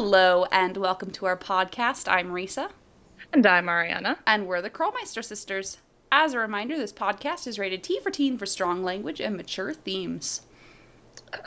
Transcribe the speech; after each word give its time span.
Hello 0.00 0.44
and 0.52 0.76
welcome 0.76 1.10
to 1.10 1.26
our 1.26 1.36
podcast. 1.36 2.06
I'm 2.08 2.30
Risa. 2.30 2.70
And 3.32 3.44
I'm 3.44 3.64
Mariana. 3.64 4.20
And 4.28 4.46
we're 4.46 4.62
the 4.62 4.70
Krollmeister 4.70 5.24
sisters. 5.24 5.78
As 6.12 6.34
a 6.34 6.38
reminder, 6.38 6.78
this 6.78 6.92
podcast 6.92 7.48
is 7.48 7.58
rated 7.58 7.82
T 7.82 7.98
for 7.98 8.08
teen 8.08 8.38
for 8.38 8.46
strong 8.46 8.84
language 8.84 9.20
and 9.20 9.36
mature 9.36 9.74
themes. 9.74 10.42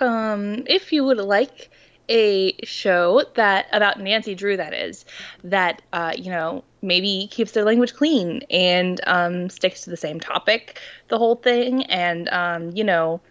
Um, 0.01 0.65
if 0.67 0.91
you 0.91 1.05
would 1.05 1.19
like 1.19 1.69
a 2.09 2.53
show 2.65 3.23
that 3.35 3.67
about 3.71 4.01
Nancy 4.01 4.35
Drew, 4.35 4.57
that 4.57 4.73
is, 4.73 5.05
that 5.45 5.81
uh, 5.93 6.11
you 6.17 6.29
know 6.29 6.65
maybe 6.81 7.29
keeps 7.31 7.53
their 7.53 7.63
language 7.63 7.93
clean 7.93 8.41
and 8.49 8.99
um, 9.07 9.49
sticks 9.49 9.83
to 9.83 9.89
the 9.89 9.95
same 9.95 10.19
topic 10.19 10.77
the 11.07 11.17
whole 11.17 11.35
thing, 11.35 11.85
and 11.85 12.27
um, 12.27 12.71
you 12.75 12.83
know 12.83 13.21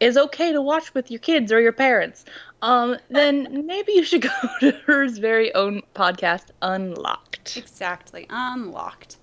is 0.00 0.16
okay 0.16 0.52
to 0.52 0.62
watch 0.62 0.94
with 0.94 1.10
your 1.10 1.20
kids 1.20 1.52
or 1.52 1.60
your 1.60 1.72
parents, 1.72 2.24
um, 2.62 2.96
then 3.10 3.66
maybe 3.66 3.92
you 3.92 4.04
should 4.04 4.22
go 4.22 4.30
to 4.60 4.72
HeR's 4.86 5.18
very 5.18 5.54
own 5.54 5.82
podcast, 5.94 6.46
Unlocked. 6.62 7.56
Exactly, 7.56 8.26
Unlocked. 8.30 9.16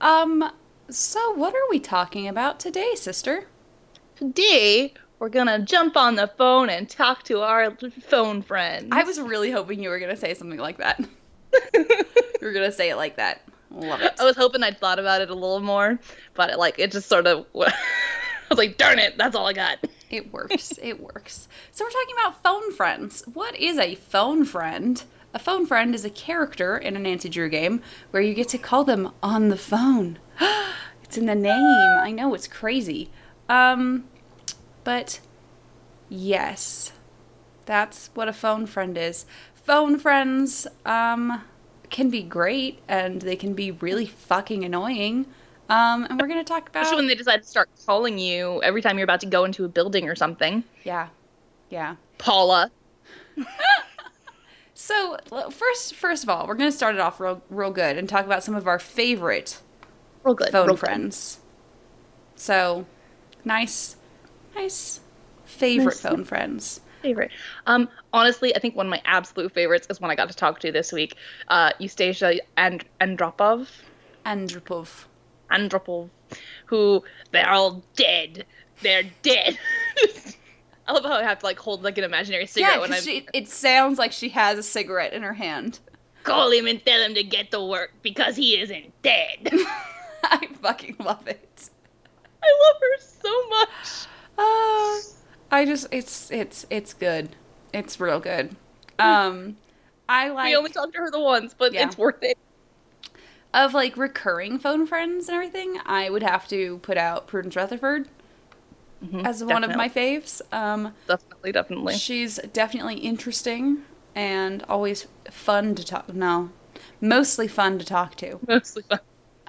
Um, 0.00 0.50
so 0.88 1.32
what 1.34 1.54
are 1.54 1.70
we 1.70 1.78
talking 1.80 2.28
about 2.28 2.60
today, 2.60 2.94
sister? 2.94 3.46
Today 4.16 4.94
we're 5.18 5.28
gonna 5.28 5.60
jump 5.60 5.96
on 5.96 6.16
the 6.16 6.26
phone 6.26 6.68
and 6.68 6.90
talk 6.90 7.22
to 7.22 7.42
our 7.42 7.76
phone 8.08 8.42
friends. 8.42 8.88
I 8.90 9.04
was 9.04 9.20
really 9.20 9.52
hoping 9.52 9.80
you 9.80 9.88
were 9.88 10.00
gonna 10.00 10.16
say 10.16 10.34
something 10.34 10.58
like 10.58 10.78
that. 10.78 10.98
you 11.74 11.86
were 12.42 12.52
gonna 12.52 12.72
say 12.72 12.90
it 12.90 12.96
like 12.96 13.16
that. 13.16 13.42
Love 13.70 14.02
it. 14.02 14.14
I 14.18 14.24
was 14.24 14.36
hoping 14.36 14.64
I'd 14.64 14.78
thought 14.78 14.98
about 14.98 15.20
it 15.20 15.30
a 15.30 15.34
little 15.34 15.60
more, 15.60 15.98
but 16.34 16.50
it, 16.50 16.58
like 16.58 16.78
it 16.78 16.90
just 16.90 17.08
sort 17.08 17.28
of. 17.28 17.46
I 17.54 17.70
was 18.50 18.58
like, 18.58 18.76
darn 18.76 18.98
it, 18.98 19.16
that's 19.16 19.36
all 19.36 19.46
I 19.46 19.52
got. 19.52 19.78
It 20.12 20.32
works. 20.32 20.78
it 20.82 21.00
works. 21.00 21.48
So 21.72 21.84
we're 21.84 21.90
talking 21.90 22.14
about 22.20 22.42
phone 22.42 22.70
friends. 22.72 23.24
What 23.32 23.56
is 23.56 23.78
a 23.78 23.96
phone 23.96 24.44
friend? 24.44 25.02
A 25.34 25.38
phone 25.38 25.64
friend 25.66 25.94
is 25.94 26.04
a 26.04 26.10
character 26.10 26.76
in 26.76 26.94
a 26.94 26.98
Nancy 26.98 27.30
Drew 27.30 27.48
game 27.48 27.80
where 28.10 28.22
you 28.22 28.34
get 28.34 28.48
to 28.48 28.58
call 28.58 28.84
them 28.84 29.10
on 29.22 29.48
the 29.48 29.56
phone. 29.56 30.18
it's 31.02 31.16
in 31.16 31.24
the 31.26 31.34
name. 31.34 31.98
I 31.98 32.10
know 32.10 32.34
it's 32.34 32.46
crazy. 32.46 33.10
Um 33.48 34.04
but 34.84 35.20
yes. 36.10 36.92
That's 37.64 38.10
what 38.14 38.28
a 38.28 38.32
phone 38.32 38.66
friend 38.66 38.98
is. 38.98 39.24
Phone 39.54 39.98
friends 39.98 40.66
um 40.84 41.42
can 41.88 42.10
be 42.10 42.22
great 42.22 42.80
and 42.86 43.22
they 43.22 43.36
can 43.36 43.54
be 43.54 43.70
really 43.70 44.06
fucking 44.06 44.62
annoying. 44.64 45.26
Um, 45.72 46.04
and 46.04 46.20
we're 46.20 46.26
going 46.26 46.38
to 46.38 46.44
talk 46.44 46.68
about. 46.68 46.82
Especially 46.82 46.96
when 46.96 47.06
they 47.06 47.14
decide 47.14 47.42
to 47.42 47.48
start 47.48 47.70
calling 47.86 48.18
you 48.18 48.62
every 48.62 48.82
time 48.82 48.98
you're 48.98 49.04
about 49.04 49.20
to 49.20 49.26
go 49.26 49.44
into 49.44 49.64
a 49.64 49.68
building 49.68 50.06
or 50.06 50.14
something. 50.14 50.64
Yeah. 50.84 51.08
Yeah. 51.70 51.96
Paula. 52.18 52.70
so, 54.74 55.16
first 55.50 55.94
first 55.94 56.22
of 56.22 56.28
all, 56.28 56.46
we're 56.46 56.56
going 56.56 56.70
to 56.70 56.76
start 56.76 56.94
it 56.94 57.00
off 57.00 57.18
real, 57.18 57.42
real 57.48 57.70
good 57.70 57.96
and 57.96 58.06
talk 58.06 58.26
about 58.26 58.44
some 58.44 58.54
of 58.54 58.66
our 58.66 58.78
favorite 58.78 59.62
real 60.24 60.34
good, 60.34 60.50
phone 60.50 60.66
real 60.66 60.76
friends. 60.76 61.38
Good. 62.34 62.40
So, 62.40 62.86
nice, 63.46 63.96
nice 64.54 65.00
favorite 65.46 65.86
nice. 65.86 66.00
phone 66.00 66.24
friends. 66.24 66.80
Favorite. 67.00 67.30
Um, 67.66 67.88
honestly, 68.12 68.54
I 68.54 68.58
think 68.58 68.76
one 68.76 68.86
of 68.86 68.90
my 68.90 69.00
absolute 69.06 69.52
favorites 69.52 69.86
is 69.88 70.02
one 70.02 70.10
I 70.10 70.14
got 70.16 70.28
to 70.28 70.36
talk 70.36 70.60
to 70.60 70.70
this 70.70 70.92
week. 70.92 71.14
Uh, 71.48 71.70
Eustacia 71.78 72.40
and 72.58 72.84
Andropov. 73.00 73.68
Andropov. 74.26 75.06
Andropov, 75.52 76.08
who 76.66 77.04
they're 77.30 77.50
all 77.50 77.82
dead. 77.96 78.46
They're 78.80 79.04
dead. 79.22 79.58
I 80.86 80.92
love 80.92 81.04
how 81.04 81.12
I 81.12 81.22
have 81.22 81.38
to 81.40 81.46
like 81.46 81.58
hold 81.58 81.84
like 81.84 81.98
an 81.98 82.04
imaginary 82.04 82.46
cigarette 82.46 82.74
yeah, 82.74 82.80
when 82.80 82.92
I. 82.92 83.00
She, 83.00 83.26
it 83.32 83.48
sounds 83.48 83.98
like 83.98 84.12
she 84.12 84.28
has 84.30 84.58
a 84.58 84.62
cigarette 84.62 85.12
in 85.12 85.22
her 85.22 85.34
hand. 85.34 85.78
Call 86.24 86.50
him 86.50 86.66
and 86.66 86.84
tell 86.84 87.00
him 87.00 87.14
to 87.14 87.22
get 87.22 87.50
to 87.50 87.64
work 87.64 87.92
because 88.02 88.36
he 88.36 88.60
isn't 88.60 88.92
dead. 89.02 89.48
I 90.24 90.48
fucking 90.60 90.96
love 91.00 91.26
it. 91.26 91.70
I 92.42 92.46
love 92.66 92.80
her 92.80 92.98
so 93.00 93.48
much. 93.48 94.06
Uh, 94.38 95.56
I 95.56 95.64
just 95.64 95.86
it's 95.90 96.30
it's 96.30 96.66
it's 96.70 96.94
good. 96.94 97.36
It's 97.72 98.00
real 98.00 98.20
good. 98.20 98.56
Um, 98.98 99.56
I 100.08 100.28
like. 100.28 100.50
We 100.50 100.56
only 100.56 100.70
talked 100.70 100.94
to 100.94 100.98
her 101.00 101.10
the 101.10 101.20
once, 101.20 101.54
but 101.56 101.72
yeah. 101.72 101.86
it's 101.86 101.96
worth 101.96 102.22
it 102.22 102.38
of 103.54 103.74
like 103.74 103.96
recurring 103.96 104.58
phone 104.58 104.86
friends 104.86 105.28
and 105.28 105.34
everything, 105.34 105.78
I 105.84 106.10
would 106.10 106.22
have 106.22 106.48
to 106.48 106.78
put 106.78 106.96
out 106.96 107.26
Prudence 107.26 107.56
Rutherford 107.56 108.08
mm-hmm, 109.04 109.20
as 109.26 109.40
definitely. 109.40 109.52
one 109.52 109.64
of 109.64 109.76
my 109.76 109.88
faves. 109.88 110.40
Um, 110.52 110.94
definitely, 111.06 111.52
definitely. 111.52 111.94
She's 111.94 112.36
definitely 112.52 112.96
interesting 112.96 113.82
and 114.14 114.62
always 114.68 115.06
fun 115.30 115.74
to 115.74 115.84
talk. 115.84 116.12
No, 116.12 116.50
mostly 117.00 117.48
fun 117.48 117.78
to 117.78 117.84
talk 117.84 118.16
to. 118.16 118.38
Mostly 118.46 118.82
fun. 118.82 119.00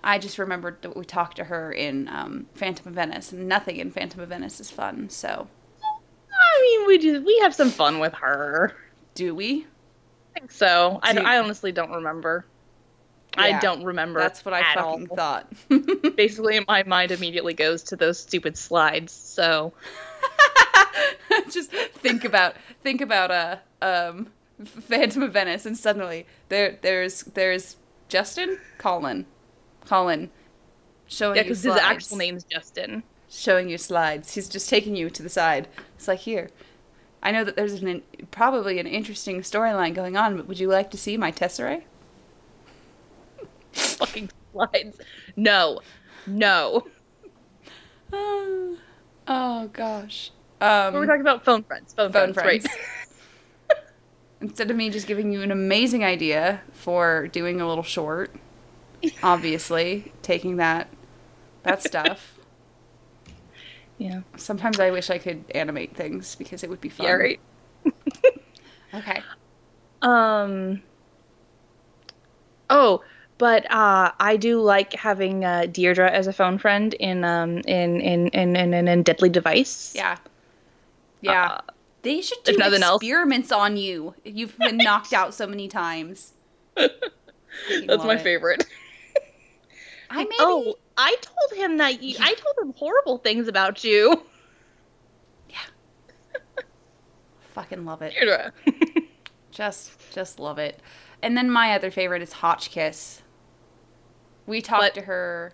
I 0.04 0.20
just 0.20 0.38
remembered 0.38 0.82
that 0.82 0.98
we 0.98 1.06
talked 1.06 1.38
to 1.38 1.46
her 1.46 1.72
in 1.72 2.10
um, 2.10 2.48
Phantom 2.56 2.88
of 2.90 2.94
Venice, 2.94 3.32
and 3.32 3.48
nothing 3.48 3.78
in 3.78 3.90
Phantom 3.90 4.20
of 4.20 4.30
Venice 4.30 4.60
is 4.60 4.70
fun. 4.70 5.10
So, 5.10 5.48
I 5.82 6.62
mean, 6.62 6.88
we 6.88 6.98
do 6.98 7.24
we 7.24 7.40
have 7.40 7.56
some 7.56 7.70
fun 7.70 8.00
with 8.00 8.14
her. 8.16 8.76
Do 9.16 9.34
we? 9.34 9.66
I 10.36 10.40
think 10.40 10.52
so. 10.52 11.00
Do- 11.10 11.22
I, 11.22 11.36
I 11.36 11.40
honestly 11.40 11.72
don't 11.72 11.92
remember. 11.92 12.46
Yeah, 13.38 13.44
I 13.44 13.60
don't 13.60 13.84
remember. 13.84 14.20
That's 14.20 14.46
what 14.46 14.54
I 14.54 14.74
fucking 14.74 15.08
all. 15.10 15.16
thought. 15.16 15.52
Basically, 16.16 16.60
my 16.68 16.84
mind 16.84 17.12
immediately 17.12 17.54
goes 17.54 17.84
to 17.84 17.96
those 17.96 18.20
stupid 18.20 18.58
slides. 18.58 19.12
So, 19.12 19.74
just 21.52 21.72
think 21.72 22.26
about 22.26 22.56
think 22.82 23.02
about 23.02 23.32
a 23.32 23.62
uh, 23.82 24.10
um, 24.12 24.28
Phantom 24.64 25.24
of 25.24 25.34
Venice, 25.34 25.66
and 25.66 25.78
suddenly 25.78 26.26
there 26.50 26.78
there's 26.82 27.24
there's 27.24 27.78
Justin 28.08 28.60
Colin, 28.78 29.26
Colin, 29.86 30.30
showing 31.08 31.38
yeah, 31.38 31.44
because 31.44 31.64
his 31.64 31.76
actual 31.76 32.18
name's 32.18 32.44
Justin. 32.44 33.04
Showing 33.30 33.68
you 33.68 33.80
slides. 33.80 34.36
He's 34.36 34.48
just 34.48 34.70
taking 34.70 34.96
you 34.96 35.10
to 35.10 35.24
the 35.24 35.30
side. 35.30 35.68
It's 35.96 36.08
like 36.08 36.20
here. 36.20 36.52
I 37.24 37.32
know 37.32 37.44
that 37.44 37.56
there's 37.56 37.82
an, 37.82 38.04
probably 38.30 38.80
an 38.80 38.86
interesting 38.86 39.40
storyline 39.42 39.96
going 39.96 40.18
on, 40.18 40.36
but 40.38 40.48
would 40.48 40.60
you 40.60 40.68
like 40.68 40.92
to 40.92 40.98
see 40.98 41.18
my 41.18 41.32
tesseract? 41.32 41.84
Fucking 44.06 44.30
slides. 44.52 44.98
No. 45.36 45.80
No. 46.28 46.88
oh 48.14 49.70
gosh. 49.74 50.32
Um, 50.62 50.94
we're 50.94 51.06
talking 51.06 51.22
about 51.22 51.44
phone 51.44 51.64
friends. 51.64 51.94
Phone, 51.94 52.12
phone 52.12 52.34
friends. 52.34 52.66
friends. 52.66 52.78
Right. 53.70 53.78
Instead 54.42 54.72
of 54.72 54.78
me 54.78 54.90
just 54.90 55.08
giving 55.08 55.32
you 55.32 55.42
an 55.42 55.52
amazing 55.52 56.04
idea 56.04 56.62
for 56.72 57.28
doing 57.30 57.62
a 57.62 57.68
little 57.68 57.84
short, 57.84 58.34
obviously 59.22 60.14
taking 60.22 60.58
that 60.58 60.90
that 61.64 61.82
stuff. 61.82 62.40
Yeah. 63.98 64.22
Sometimes 64.36 64.80
I 64.80 64.92
wish 64.92 65.10
I 65.10 65.18
could 65.18 65.46
animate 65.54 65.96
things 65.96 66.36
because 66.36 66.64
it 66.64 66.70
would 66.70 66.82
be 66.82 66.90
fun. 66.90 67.08
Yeah, 67.08 67.14
right. 67.14 67.40
okay. 68.94 69.22
Um. 70.02 70.82
Oh, 72.70 73.02
but 73.44 73.70
uh, 73.70 74.10
I 74.22 74.38
do 74.38 74.62
like 74.62 74.94
having 74.94 75.44
uh, 75.44 75.66
Deirdre 75.66 76.10
as 76.10 76.28
a 76.28 76.32
phone 76.32 76.58
friend 76.58 76.94
in 76.94 77.26
um 77.26 77.58
in 77.68 78.00
in 78.00 78.30
in 78.30 78.56
in, 78.56 78.74
in, 78.74 78.88
in 78.88 79.04
Deadly 79.04 79.28
Device. 79.28 79.92
Yeah, 79.94 80.16
yeah. 81.20 81.48
Uh, 81.48 81.62
they 82.04 82.22
should 82.22 82.42
do 82.46 82.56
experiments 82.56 83.52
else. 83.52 83.60
on 83.60 83.76
you. 83.76 84.16
You've 84.24 84.58
been 84.58 84.78
knocked 84.78 85.12
out 85.12 85.34
so 85.34 85.46
many 85.46 85.68
times. 85.68 86.32
That's 86.78 88.06
my 88.06 88.16
it. 88.16 88.22
favorite. 88.22 88.66
I 90.10 90.24
maybe. 90.24 90.36
Oh, 90.40 90.76
I 90.96 91.14
told 91.20 91.60
him 91.60 91.76
that 91.80 92.02
you. 92.02 92.16
I 92.22 92.36
told 92.36 92.56
him 92.62 92.74
horrible 92.78 93.18
things 93.18 93.50
about 93.50 93.84
you. 93.84 94.24
Yeah. 95.50 96.64
Fucking 97.52 97.84
love 97.84 98.02
it. 98.04 98.14
Deirdre. 98.14 98.54
just, 99.52 100.14
just 100.14 100.40
love 100.40 100.60
it. 100.60 100.80
And 101.22 101.36
then 101.36 101.50
my 101.50 101.74
other 101.74 101.92
favorite 101.92 102.22
is 102.22 102.32
Hotchkiss. 102.32 103.23
We 104.46 104.62
talked 104.62 104.82
but, 104.82 104.94
to 104.96 105.02
her. 105.02 105.54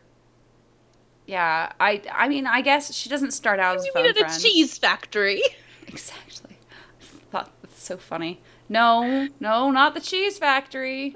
Yeah, 1.28 1.72
I 1.80 2.02
I 2.12 2.28
mean, 2.28 2.48
I 2.48 2.62
guess 2.62 2.94
she 2.94 3.10
doesn't 3.10 3.32
start 3.32 3.60
out 3.60 3.78
as 3.78 3.86
a 3.86 3.92
phone 3.94 4.04
mean 4.04 4.18
at 4.18 4.38
a 4.38 4.42
cheese 4.42 4.78
factory. 4.78 5.42
Exactly. 5.88 6.56
I 7.02 7.04
thought 7.32 7.52
that's 7.64 7.82
so 7.82 7.98
funny. 7.98 8.44
No, 8.70 9.28
no, 9.40 9.72
not 9.72 9.96
the 9.96 10.00
cheese 10.00 10.38
factory. 10.38 11.16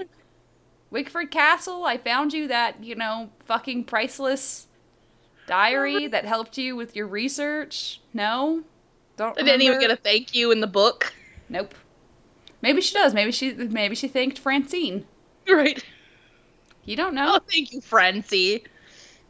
Wickford 0.90 1.32
Castle, 1.32 1.86
I 1.86 1.98
found 1.98 2.34
you 2.34 2.48
that, 2.48 2.84
you 2.84 2.96
know, 2.96 3.30
fucking 3.46 3.86
priceless 3.86 4.68
diary 5.48 6.08
that 6.08 6.26
helped 6.26 6.58
you 6.58 6.76
with 6.76 6.96
your 6.96 7.08
research. 7.08 8.02
No? 8.14 8.64
Don't 9.18 9.40
I 9.40 9.44
didn't 9.44 9.62
even 9.64 9.80
get 9.80 9.92
a 9.92 9.96
thank 9.96 10.36
you 10.36 10.52
in 10.52 10.60
the 10.60 10.68
book. 10.68 11.14
Nope. 11.50 11.76
Maybe 12.62 12.82
she 12.82 12.96
does. 12.96 13.14
Maybe 13.14 13.32
she 13.32 13.54
maybe 13.54 13.96
she 13.96 14.08
thanked 14.08 14.40
Francine. 14.40 15.06
Right. 15.46 15.84
You 16.86 16.96
don't 16.96 17.14
know. 17.16 17.36
Oh, 17.36 17.40
thank 17.50 17.74
you, 17.74 17.82
Francie. 17.82 18.64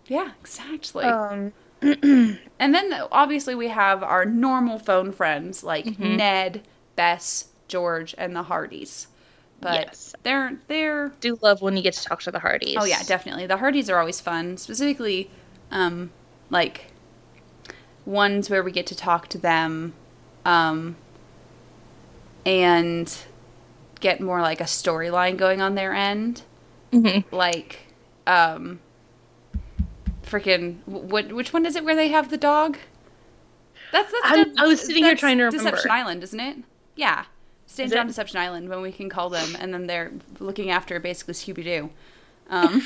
Yeah, 0.07 0.31
exactly. 0.41 1.05
Um. 1.05 1.53
and 1.81 2.39
then 2.73 2.94
obviously 3.11 3.55
we 3.55 3.67
have 3.67 4.03
our 4.03 4.23
normal 4.23 4.79
phone 4.79 5.11
friends 5.11 5.63
like 5.63 5.85
mm-hmm. 5.85 6.15
Ned, 6.15 6.65
Bess, 6.95 7.50
George, 7.67 8.15
and 8.17 8.33
the 8.35 8.44
Hardys. 8.44 9.07
But 9.59 9.88
Yes. 9.88 10.15
they're 10.23 10.59
they're 10.67 11.09
Do 11.19 11.38
love 11.41 11.61
when 11.61 11.75
you 11.75 11.83
get 11.83 11.94
to 11.95 12.03
talk 12.03 12.21
to 12.23 12.31
the 12.31 12.39
Hardys. 12.39 12.75
oh 12.79 12.85
yeah, 12.85 13.03
definitely. 13.03 13.47
The 13.47 13.57
Hardys 13.57 13.89
are 13.89 13.99
always 13.99 14.21
fun, 14.21 14.57
specifically 14.57 15.29
um 15.71 16.11
like 16.49 16.88
ones 18.06 18.49
where 18.49 18.63
we 18.63 18.71
get 18.71 18.85
to 18.88 18.95
talk 18.95 19.27
to 19.29 19.38
them 19.38 19.94
um 20.45 20.95
and 22.45 23.17
get 23.99 24.19
more 24.19 24.41
like 24.41 24.59
a 24.59 24.65
storyline 24.65 25.38
going 25.38 25.61
on 25.61 25.75
their 25.75 25.94
end. 25.94 26.44
Mhm. 26.94 27.24
Like 27.31 27.80
um 28.28 28.80
freaking 30.24 30.78
what 30.86 31.31
which 31.34 31.51
one 31.54 31.66
is 31.66 31.75
it 31.75 31.84
where 31.84 31.95
they 31.95 32.07
have 32.10 32.30
the 32.30 32.38
dog? 32.38 32.78
That's 33.92 34.12
that's 34.12 34.25
I'm- 34.25 34.54
I 34.57 34.66
was 34.68 34.81
sitting 34.81 35.04
here 35.04 35.16
trying 35.16 35.38
to 35.38 35.45
remember. 35.45 35.72
Deception 35.72 35.92
Island, 35.92 36.24
isn't 36.24 36.40
it? 36.40 36.57
Yeah. 36.95 37.25
Stand 37.66 37.92
down? 37.92 38.07
Deception 38.07 38.38
Island 38.38 38.69
when 38.69 38.81
we 38.81 38.92
can 38.92 39.10
call 39.10 39.30
them, 39.30 39.56
and 39.60 39.74
then 39.74 39.88
they're 39.88 40.12
looking 40.40 40.69
after 40.69 41.00
basically 41.00 41.34
Scooby 41.34 41.63
Doo, 41.63 41.90
um, 42.50 42.86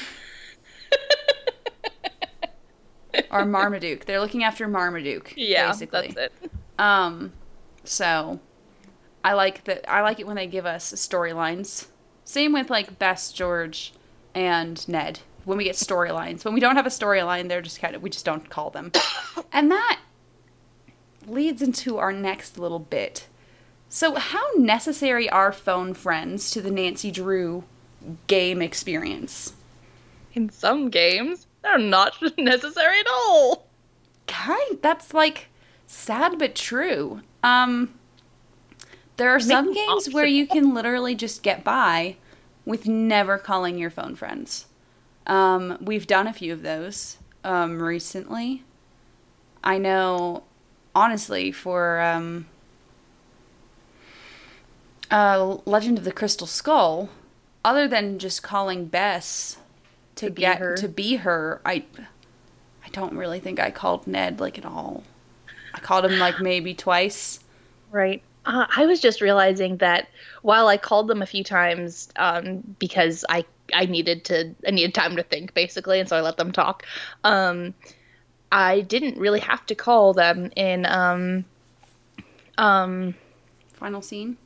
or 3.32 3.46
Marmaduke. 3.46 4.06
They're 4.06 4.20
looking 4.20 4.44
after 4.44 4.68
Marmaduke. 4.68 5.34
Yeah, 5.36 5.68
basically. 5.68 6.12
that's 6.16 6.34
it. 6.42 6.52
Um, 6.80 7.34
so 7.84 8.40
I 9.24 9.34
like 9.34 9.64
that. 9.66 9.90
I 9.92 10.02
like 10.02 10.20
it 10.20 10.28
when 10.28 10.36
they 10.36 10.48
give 10.48 10.66
us 10.66 10.94
storylines. 10.94 11.88
Same 12.24 12.54
with 12.54 12.70
like 12.70 13.00
Bess 13.00 13.32
George, 13.32 13.94
and 14.38 14.88
Ned. 14.88 15.20
When 15.46 15.58
we 15.58 15.64
get 15.64 15.76
storylines, 15.76 16.46
when 16.46 16.54
we 16.54 16.60
don't 16.60 16.76
have 16.76 16.86
a 16.86 16.90
storyline, 16.90 17.48
they're 17.50 17.62
just 17.62 17.82
kind 17.82 17.96
of 17.96 18.04
we 18.04 18.10
just 18.10 18.26
don't 18.26 18.50
call 18.50 18.70
them, 18.70 18.92
and 19.52 19.72
that 19.72 20.00
leads 21.26 21.62
into 21.62 21.98
our 21.98 22.12
next 22.14 22.58
little 22.58 22.80
bit. 22.80 23.28
So, 23.90 24.16
how 24.16 24.46
necessary 24.58 25.30
are 25.30 25.52
phone 25.54 25.94
friends 25.94 26.52
to 26.52 26.62
the 26.62 26.70
Nancy 26.70 27.12
Drew 27.12 27.64
game 28.28 28.62
experience? 28.62 29.54
In 30.34 30.50
some 30.50 30.90
games, 30.90 31.48
they're 31.64 31.78
not 31.80 32.14
necessary 32.38 33.00
at 33.00 33.08
all. 33.10 33.68
kind 34.28 34.78
that's 34.82 35.14
like 35.14 35.48
sad 35.88 36.38
but 36.38 36.54
true 36.54 37.22
um 37.44 37.94
there 39.16 39.30
are 39.30 39.40
some 39.40 39.74
games 39.74 40.14
where 40.14 40.26
you 40.26 40.46
can 40.46 40.74
literally 40.74 41.16
just 41.16 41.42
get 41.42 41.64
by 41.64 42.18
with 42.68 42.86
never 42.86 43.38
calling 43.38 43.78
your 43.78 43.90
phone 43.90 44.16
friends 44.16 44.66
um 45.26 45.78
we've 45.82 46.06
done 46.08 46.28
a 46.28 46.34
few 46.34 46.52
of 46.54 46.62
those 46.62 47.18
um 47.44 47.82
recently 47.82 48.64
i 49.64 49.78
know 49.78 50.44
honestly 50.96 51.52
for 51.52 52.00
um 52.02 52.46
uh 55.12 55.58
legend 55.66 55.98
of 55.98 56.04
the 56.04 56.12
crystal 56.12 56.48
skull 56.48 57.10
other 57.64 57.88
than 57.88 58.20
just 58.20 58.44
calling 58.44 58.86
bess 58.86 59.58
to, 60.16 60.26
To 60.28 60.32
be 60.32 60.42
get 60.42 60.60
her. 60.60 60.76
to 60.76 60.88
be 60.88 61.16
her 61.18 61.62
i 61.66 61.84
I 62.86 62.90
don't 62.92 63.18
really 63.18 63.42
think 63.42 63.60
I 63.60 63.70
called 63.70 64.08
Ned 64.08 64.40
like 64.40 64.58
at 64.58 64.66
all. 64.66 65.04
I 65.74 65.80
called 65.80 66.06
him 66.06 66.20
like 66.20 66.40
maybe 66.40 66.74
twice. 66.74 67.42
Right. 67.92 68.24
Uh, 68.48 68.68
I 68.76 68.88
was 68.88 69.02
just 69.02 69.22
realizing 69.22 69.78
that 69.80 70.10
while 70.44 70.70
I 70.70 70.78
called 70.78 71.10
them 71.10 71.22
a 71.22 71.28
few 71.28 71.44
times 71.44 72.10
um, 72.18 72.64
because 72.80 73.26
I 73.30 73.46
I 73.74 73.86
needed 73.86 74.26
to 74.26 74.56
I 74.68 74.72
needed 74.72 74.96
time 74.96 75.18
to 75.18 75.24
think 75.24 75.54
basically, 75.54 76.00
and 76.00 76.10
so 76.10 76.18
I 76.18 76.22
let 76.22 76.38
them 76.38 76.54
talk. 76.54 76.86
Um, 77.26 77.76
I 78.52 78.82
didn't 78.82 79.20
really 79.20 79.42
have 79.42 79.66
to 79.68 79.76
call 79.76 80.14
them 80.14 80.52
in 80.56 80.86
um, 80.88 81.46
um, 82.58 83.16
Final 83.74 84.02
scene. 84.02 84.38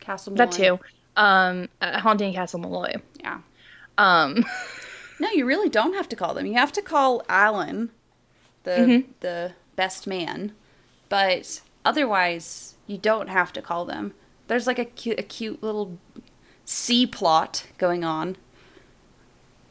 Castle 0.00 0.34
that 0.36 0.52
too. 0.52 0.78
Um, 1.16 1.68
uh, 1.80 2.00
haunting 2.00 2.32
Castle 2.34 2.60
Malloy. 2.60 2.96
Yeah. 3.20 3.40
Um, 3.98 4.44
No, 5.20 5.30
you 5.30 5.46
really 5.46 5.68
don't 5.68 5.94
have 5.94 6.08
to 6.10 6.16
call 6.16 6.34
them. 6.34 6.46
You 6.46 6.54
have 6.54 6.72
to 6.72 6.82
call 6.82 7.22
Alan, 7.28 7.90
the 8.64 8.92
Mm-hmm. 8.92 9.10
the 9.20 9.54
best 9.76 10.06
man, 10.06 10.52
but 11.08 11.60
otherwise 11.88 12.74
you 12.86 12.98
don't 12.98 13.28
have 13.28 13.52
to 13.54 13.62
call 13.62 13.84
them. 13.86 14.12
There's 14.46 14.66
like 14.66 14.78
a 14.78 14.84
cute, 14.84 15.18
a 15.18 15.22
cute 15.22 15.62
little 15.62 15.98
C 16.64 17.06
plot 17.06 17.66
going 17.78 18.04
on, 18.04 18.36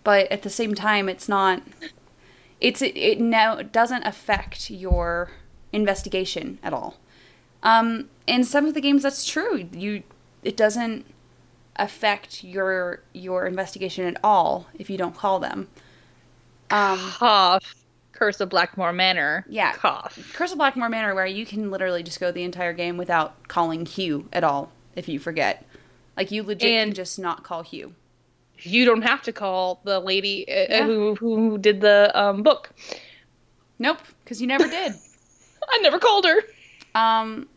but 0.04 0.32
at 0.32 0.42
the 0.42 0.50
same 0.50 0.74
time, 0.74 1.08
it's 1.10 1.30
not. 1.30 1.62
It's 2.60 2.82
it, 2.82 2.98
it 2.98 3.20
now 3.20 3.62
doesn't 3.62 4.04
affect 4.04 4.72
your 4.72 5.30
investigation 5.72 6.58
at 6.64 6.74
all. 6.74 6.98
Um, 7.62 8.10
in 8.26 8.44
some 8.44 8.66
of 8.66 8.74
the 8.74 8.82
games, 8.82 9.04
that's 9.04 9.26
true. 9.26 9.70
You 9.72 10.02
it 10.44 10.58
doesn't 10.58 11.06
affect 11.76 12.44
your 12.44 13.04
your 13.14 13.46
investigation 13.46 14.06
at 14.06 14.18
all 14.24 14.68
if 14.74 14.90
you 14.90 14.98
don't 14.98 15.16
call 15.16 15.40
them. 15.40 15.68
Um, 16.72 16.98
cough. 16.98 17.76
Curse 18.18 18.42
of 18.42 18.50
Blackmoor 18.50 18.94
Manor. 18.94 19.46
Yeah. 19.48 19.74
Cough. 19.74 20.18
Curse 20.34 20.52
of 20.54 20.58
Blackmoor 20.58 20.90
Manor, 20.90 21.14
where 21.14 21.28
you 21.28 21.46
can 21.46 21.70
literally 21.70 22.02
just 22.02 22.20
go 22.20 22.32
the 22.32 22.42
entire 22.44 22.74
game 22.74 22.98
without 22.98 23.48
calling 23.48 23.86
Hugh 23.86 24.28
at 24.34 24.44
all 24.44 24.72
if 24.96 25.08
you 25.08 25.20
forget. 25.20 25.64
Like 26.16 26.32
you 26.32 26.42
legit 26.42 26.68
can 26.68 26.88
And- 26.88 26.96
just 26.96 27.20
not 27.20 27.44
call 27.44 27.62
Hugh. 27.62 27.94
You 28.62 28.86
don't 28.86 29.04
have 29.04 29.22
to 29.24 29.32
call 29.32 29.82
the 29.84 30.00
lady 30.00 30.48
uh, 30.50 30.66
Yeah. 30.68 30.86
who 30.86 31.14
who 31.14 31.60
did 31.60 31.80
the 31.82 32.12
um, 32.20 32.42
book. 32.42 32.72
Nope, 33.78 34.00
because 34.24 34.42
you 34.42 34.48
never 34.48 34.68
did. 34.68 34.94
I 35.70 35.78
never 35.84 36.00
called 36.00 36.26
her. 36.26 36.40
Um, 36.96 37.48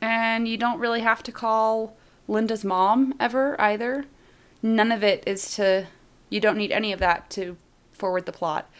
and 0.00 0.46
you 0.46 0.56
don't 0.56 0.78
really 0.78 1.00
have 1.00 1.24
to 1.24 1.32
call 1.32 1.96
Linda's 2.28 2.64
mom 2.64 3.14
ever 3.18 3.60
either. 3.60 4.04
None 4.62 4.92
of 4.92 5.02
it 5.02 5.24
is 5.26 5.56
to. 5.56 5.88
You 6.30 6.40
don't 6.40 6.56
need 6.56 6.70
any 6.70 6.92
of 6.92 7.00
that 7.00 7.30
to 7.30 7.56
forward 7.92 8.26
the 8.26 8.32
plot. 8.32 8.70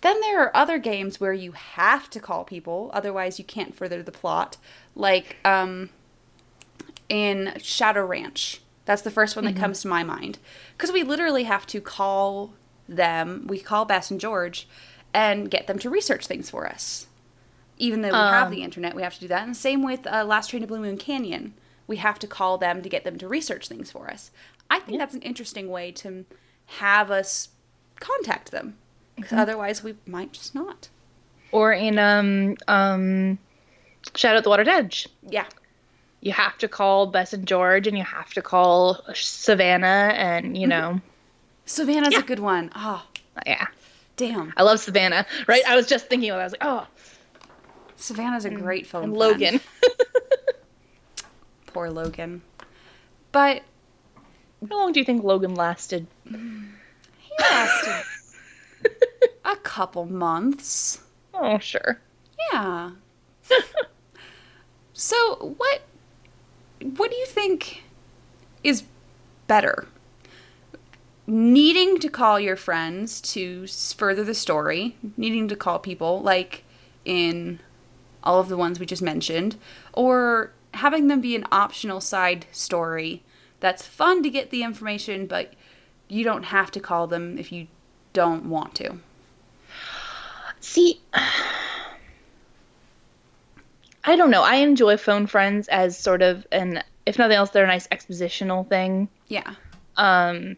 Then 0.00 0.20
there 0.20 0.40
are 0.42 0.56
other 0.56 0.78
games 0.78 1.20
where 1.20 1.32
you 1.32 1.52
have 1.52 2.08
to 2.10 2.20
call 2.20 2.44
people, 2.44 2.90
otherwise 2.94 3.38
you 3.38 3.44
can't 3.44 3.74
further 3.74 4.02
the 4.02 4.12
plot. 4.12 4.56
Like 4.94 5.36
um, 5.44 5.90
in 7.08 7.54
Shadow 7.58 8.04
Ranch. 8.04 8.62
That's 8.86 9.02
the 9.02 9.10
first 9.10 9.36
one 9.36 9.44
that 9.44 9.56
comes 9.56 9.82
to 9.82 9.88
my 9.88 10.02
mind. 10.02 10.38
Because 10.76 10.90
we 10.90 11.02
literally 11.02 11.44
have 11.44 11.66
to 11.68 11.80
call 11.80 12.54
them, 12.88 13.46
we 13.46 13.60
call 13.60 13.84
Bess 13.84 14.10
and 14.10 14.18
George, 14.18 14.66
and 15.14 15.50
get 15.50 15.66
them 15.66 15.78
to 15.80 15.90
research 15.90 16.26
things 16.26 16.50
for 16.50 16.66
us 16.66 17.06
even 17.80 18.02
though 18.02 18.10
we 18.10 18.14
have 18.14 18.48
Um, 18.48 18.52
the 18.52 18.62
internet, 18.62 18.94
we 18.94 19.02
have 19.02 19.14
to 19.14 19.20
do 19.20 19.28
that. 19.28 19.42
And 19.42 19.52
the 19.52 19.58
same 19.58 19.82
with 19.82 20.06
uh, 20.06 20.24
Last 20.24 20.50
Train 20.50 20.60
to 20.60 20.68
Blue 20.68 20.80
Moon 20.80 20.98
Canyon. 20.98 21.54
We 21.86 21.96
have 21.96 22.18
to 22.20 22.26
call 22.26 22.58
them 22.58 22.82
to 22.82 22.88
get 22.88 23.04
them 23.04 23.18
to 23.18 23.26
research 23.26 23.66
things 23.66 23.90
for 23.90 24.08
us. 24.08 24.30
I 24.68 24.78
think 24.78 24.98
that's 24.98 25.14
an 25.14 25.22
interesting 25.22 25.68
way 25.70 25.90
to 25.92 26.26
have 26.66 27.10
us 27.10 27.48
contact 27.98 28.52
them. 28.52 28.76
Because 29.20 29.32
Mm-hmm. 29.32 29.40
otherwise, 29.40 29.82
we 29.84 29.94
might 30.06 30.32
just 30.32 30.54
not. 30.54 30.88
Or 31.52 31.72
in 31.72 31.98
um 31.98 32.56
um 32.68 33.38
Shadow 34.14 34.38
at 34.38 34.44
the 34.44 34.50
Water's 34.50 34.68
Edge. 34.68 35.08
Yeah. 35.28 35.46
You 36.20 36.32
have 36.32 36.58
to 36.58 36.68
call 36.68 37.06
Bess 37.06 37.32
and 37.32 37.46
George 37.46 37.86
and 37.86 37.96
you 37.96 38.04
have 38.04 38.32
to 38.34 38.42
call 38.42 39.00
Savannah 39.14 40.12
and 40.14 40.56
you 40.56 40.66
know 40.66 41.00
Savannah's 41.66 42.12
Yeah. 42.14 42.20
a 42.20 42.22
good 42.22 42.38
one. 42.40 42.70
Oh, 42.74 43.04
yeah. 43.46 43.66
damn. 44.16 44.52
I 44.56 44.62
love 44.62 44.80
Savannah. 44.80 45.26
Right? 45.46 45.62
I 45.66 45.76
was 45.76 45.86
just 45.86 46.08
thinking 46.08 46.30
of 46.30 46.36
that. 46.36 46.40
I 46.40 46.44
was 46.44 46.52
like, 46.52 46.64
oh 46.64 46.86
Savannah's 47.96 48.44
a 48.44 48.50
great 48.50 48.86
phone 48.86 49.04
and. 49.04 49.16
Logan. 49.16 49.60
Poor 51.66 51.90
Logan. 51.90 52.42
But 53.32 53.62
How 54.68 54.76
long 54.78 54.92
do 54.92 55.00
you 55.00 55.06
think 55.06 55.22
Logan 55.22 55.54
lasted? 55.54 56.06
he 56.28 56.36
lasted 57.38 58.04
couple 59.80 60.04
months. 60.04 61.00
Oh, 61.32 61.58
sure. 61.58 62.02
Yeah. 62.52 62.90
so 64.92 65.54
what 65.56 65.80
what 66.82 67.10
do 67.10 67.16
you 67.16 67.24
think 67.24 67.82
is 68.62 68.84
better? 69.46 69.88
Needing 71.26 71.98
to 71.98 72.10
call 72.10 72.38
your 72.38 72.56
friends 72.56 73.22
to 73.32 73.66
further 73.96 74.22
the 74.22 74.34
story, 74.34 74.96
needing 75.16 75.48
to 75.48 75.56
call 75.56 75.78
people 75.78 76.20
like 76.20 76.64
in 77.06 77.60
all 78.22 78.38
of 78.38 78.50
the 78.50 78.58
ones 78.58 78.78
we 78.78 78.84
just 78.84 79.00
mentioned, 79.00 79.56
or 79.94 80.52
having 80.74 81.06
them 81.06 81.22
be 81.22 81.34
an 81.34 81.46
optional 81.50 82.02
side 82.02 82.44
story 82.52 83.22
that's 83.60 83.86
fun 83.86 84.22
to 84.24 84.28
get 84.28 84.50
the 84.50 84.62
information, 84.62 85.26
but 85.26 85.54
you 86.06 86.22
don't 86.22 86.42
have 86.42 86.70
to 86.72 86.80
call 86.80 87.06
them 87.06 87.38
if 87.38 87.50
you 87.50 87.68
don't 88.12 88.44
want 88.44 88.74
to. 88.74 88.98
See, 90.60 91.00
I 94.04 94.16
don't 94.16 94.30
know. 94.30 94.42
I 94.42 94.56
enjoy 94.56 94.96
phone 94.96 95.26
friends 95.26 95.68
as 95.68 95.98
sort 95.98 96.22
of 96.22 96.46
an, 96.52 96.82
if 97.06 97.18
nothing 97.18 97.36
else, 97.36 97.50
they're 97.50 97.64
a 97.64 97.68
nice 97.68 97.88
expositional 97.88 98.68
thing. 98.68 99.08
Yeah. 99.28 99.54
Um, 99.96 100.56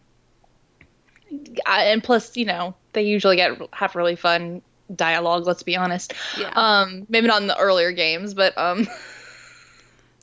I, 1.66 1.84
and 1.86 2.02
plus, 2.02 2.36
you 2.36 2.44
know, 2.44 2.74
they 2.92 3.02
usually 3.02 3.36
get 3.36 3.58
have 3.72 3.94
really 3.96 4.16
fun 4.16 4.62
dialogue. 4.94 5.46
Let's 5.46 5.62
be 5.62 5.76
honest. 5.76 6.14
Yeah. 6.38 6.52
Um, 6.54 7.06
maybe 7.08 7.26
not 7.26 7.40
in 7.40 7.48
the 7.48 7.58
earlier 7.58 7.92
games, 7.92 8.34
but 8.34 8.56
um, 8.58 8.86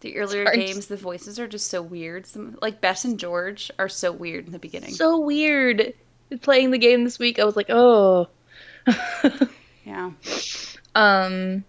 The 0.02 0.18
earlier 0.18 0.46
Sorry. 0.46 0.58
games, 0.58 0.88
the 0.88 0.98
voices 0.98 1.40
are 1.40 1.48
just 1.48 1.68
so 1.68 1.82
weird. 1.82 2.26
Some, 2.26 2.58
like 2.62 2.80
Bess 2.80 3.04
and 3.06 3.20
George 3.20 3.70
are 3.78 3.90
so 3.90 4.12
weird 4.12 4.46
in 4.46 4.52
the 4.52 4.60
beginning. 4.60 4.92
So 4.92 5.20
weird. 5.20 5.94
Playing 6.42 6.72
the 6.72 6.78
game 6.78 7.04
this 7.04 7.20
week, 7.20 7.40
I 7.40 7.44
was 7.44 7.56
like, 7.56 7.70
oh. 7.70 8.28
yeah, 9.90 10.12
um, 10.94 11.64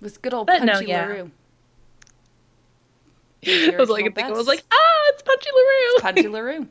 with 0.00 0.22
good 0.22 0.32
old 0.32 0.46
But 0.46 0.62
no, 0.62 0.74
Punchy 0.74 0.86
yeah. 0.86 1.06
LaRue. 1.06 1.30
I 3.46 3.76
was 3.78 3.88
like, 3.88 4.04
thinking, 4.04 4.24
I 4.24 4.30
was 4.30 4.46
like, 4.46 4.62
ah, 4.70 5.04
it's 5.08 5.22
Punchy 5.22 5.50
LaRue. 5.54 6.00
Punchy 6.00 6.28
LaRue. 6.28 6.68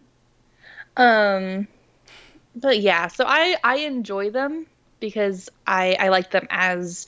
Um, 0.97 1.67
but 2.55 2.79
yeah, 2.79 3.07
so 3.07 3.25
I 3.27 3.57
I 3.63 3.77
enjoy 3.79 4.29
them 4.31 4.65
because 4.99 5.49
I 5.65 5.97
I 5.99 6.09
like 6.09 6.31
them 6.31 6.47
as 6.49 7.07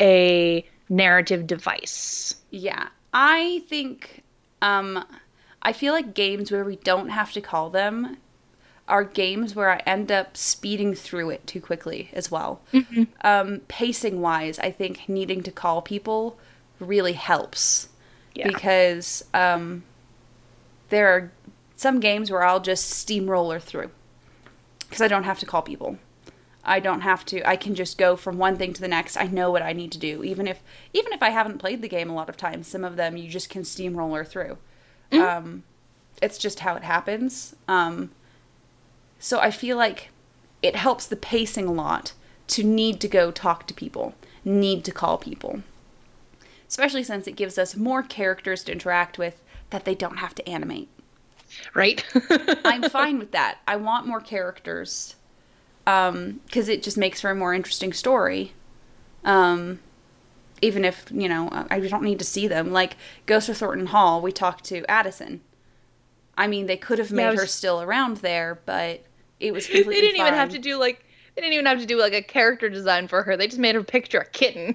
a 0.00 0.66
narrative 0.88 1.46
device. 1.46 2.34
Yeah, 2.50 2.88
I 3.12 3.62
think 3.68 4.22
um 4.62 5.04
I 5.62 5.72
feel 5.72 5.92
like 5.92 6.14
games 6.14 6.50
where 6.50 6.64
we 6.64 6.76
don't 6.76 7.10
have 7.10 7.32
to 7.32 7.40
call 7.40 7.68
them 7.70 8.16
are 8.88 9.04
games 9.04 9.54
where 9.54 9.70
I 9.70 9.78
end 9.86 10.10
up 10.10 10.36
speeding 10.36 10.94
through 10.94 11.30
it 11.30 11.46
too 11.46 11.60
quickly 11.60 12.10
as 12.12 12.30
well. 12.30 12.60
Um, 13.22 13.60
pacing 13.68 14.20
wise, 14.20 14.58
I 14.58 14.70
think 14.70 15.08
needing 15.08 15.42
to 15.42 15.50
call 15.52 15.82
people 15.82 16.38
really 16.80 17.12
helps 17.14 17.88
Yeah. 18.34 18.48
because 18.48 19.24
um, 19.34 19.82
there 20.88 21.08
are 21.08 21.32
some 21.76 22.00
games 22.00 22.30
where 22.30 22.42
I'll 22.44 22.60
just 22.60 22.90
steamroller 22.90 23.60
through 23.60 23.90
because 24.80 25.00
I 25.02 25.08
don't 25.08 25.24
have 25.24 25.38
to 25.40 25.46
call 25.46 25.62
people. 25.62 25.98
I 26.64 26.80
don't 26.80 27.00
have 27.02 27.24
to. 27.26 27.48
I 27.48 27.56
can 27.56 27.74
just 27.74 27.96
go 27.98 28.14
from 28.16 28.36
one 28.36 28.56
thing 28.56 28.72
to 28.74 28.80
the 28.80 28.88
next. 28.88 29.16
I 29.16 29.24
know 29.24 29.50
what 29.50 29.62
I 29.62 29.72
need 29.72 29.90
to 29.92 29.98
do, 29.98 30.22
even 30.22 30.46
if 30.46 30.62
even 30.92 31.12
if 31.12 31.22
I 31.22 31.30
haven't 31.30 31.58
played 31.58 31.80
the 31.82 31.88
game 31.88 32.10
a 32.10 32.14
lot 32.14 32.28
of 32.28 32.36
times. 32.36 32.66
Some 32.68 32.84
of 32.84 32.96
them 32.96 33.16
you 33.16 33.28
just 33.28 33.48
can 33.48 33.64
steamroller 33.64 34.22
through. 34.24 34.58
Um, 35.12 35.62
it's 36.20 36.36
just 36.36 36.60
how 36.60 36.74
it 36.74 36.82
happens. 36.82 37.54
Um, 37.68 38.10
so 39.18 39.38
I 39.40 39.50
feel 39.50 39.76
like 39.76 40.10
it 40.62 40.76
helps 40.76 41.06
the 41.06 41.16
pacing 41.16 41.66
a 41.66 41.72
lot 41.72 42.12
to 42.48 42.64
need 42.64 43.00
to 43.00 43.08
go 43.08 43.30
talk 43.30 43.66
to 43.66 43.74
people, 43.74 44.14
need 44.44 44.84
to 44.84 44.92
call 44.92 45.18
people, 45.18 45.62
especially 46.68 47.02
since 47.02 47.26
it 47.26 47.36
gives 47.36 47.58
us 47.58 47.76
more 47.76 48.02
characters 48.02 48.64
to 48.64 48.72
interact 48.72 49.18
with 49.18 49.42
that 49.70 49.84
they 49.84 49.94
don't 49.94 50.18
have 50.18 50.34
to 50.36 50.48
animate. 50.48 50.88
Right? 51.74 52.04
I'm 52.64 52.82
fine 52.90 53.18
with 53.18 53.32
that. 53.32 53.58
I 53.66 53.76
want 53.76 54.06
more 54.06 54.20
characters 54.20 55.16
because 55.84 56.68
it 56.68 56.82
just 56.82 56.98
makes 56.98 57.20
for 57.20 57.30
a 57.30 57.34
more 57.34 57.54
interesting 57.54 57.92
story. 57.94 58.52
Um, 59.24 59.80
even 60.60 60.84
if 60.84 61.06
you 61.10 61.28
know 61.28 61.48
I 61.70 61.80
don't 61.80 62.02
need 62.02 62.18
to 62.18 62.24
see 62.24 62.46
them. 62.48 62.72
Like 62.72 62.96
Ghost 63.26 63.48
of 63.48 63.56
Thornton 63.56 63.86
Hall, 63.86 64.20
we 64.20 64.32
talked 64.32 64.64
to 64.64 64.84
Addison. 64.90 65.40
I 66.36 66.46
mean, 66.46 66.66
they 66.66 66.76
could 66.76 66.98
have 66.98 67.10
made 67.10 67.30
was- 67.30 67.40
her 67.40 67.46
still 67.46 67.80
around 67.80 68.18
there, 68.18 68.60
but 68.66 69.04
it 69.40 69.52
was 69.52 69.66
they 69.68 69.82
didn't 69.82 70.16
even 70.16 70.34
have 70.34 70.50
to 70.50 70.58
do 70.58 70.76
like 70.76 71.04
they 71.34 71.42
didn't 71.42 71.54
even 71.54 71.66
have 71.66 71.80
to 71.80 71.86
do 71.86 71.98
like 71.98 72.12
a 72.12 72.22
character 72.22 72.68
design 72.68 73.08
for 73.08 73.22
her. 73.22 73.36
They 73.36 73.46
just 73.46 73.58
made 73.58 73.74
her 73.74 73.82
picture 73.82 74.18
a 74.18 74.26
kitten. 74.26 74.74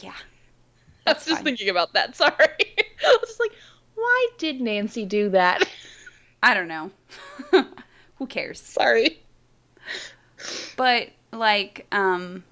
Yeah, 0.00 0.14
I 1.06 1.12
was 1.12 1.24
just 1.24 1.36
fine. 1.36 1.44
thinking 1.44 1.68
about 1.68 1.92
that. 1.94 2.16
Sorry. 2.16 2.34
I 2.36 3.18
was 3.20 3.28
just 3.28 3.40
like, 3.40 3.52
why 3.94 4.28
did 4.38 4.60
Nancy 4.60 5.04
do 5.04 5.30
that? 5.30 5.68
I 6.42 6.54
don't 6.54 6.68
know. 6.68 6.90
Who 8.16 8.26
cares? 8.26 8.60
Sorry. 8.60 9.22
but 10.76 11.10
like 11.32 11.86
um 11.92 12.44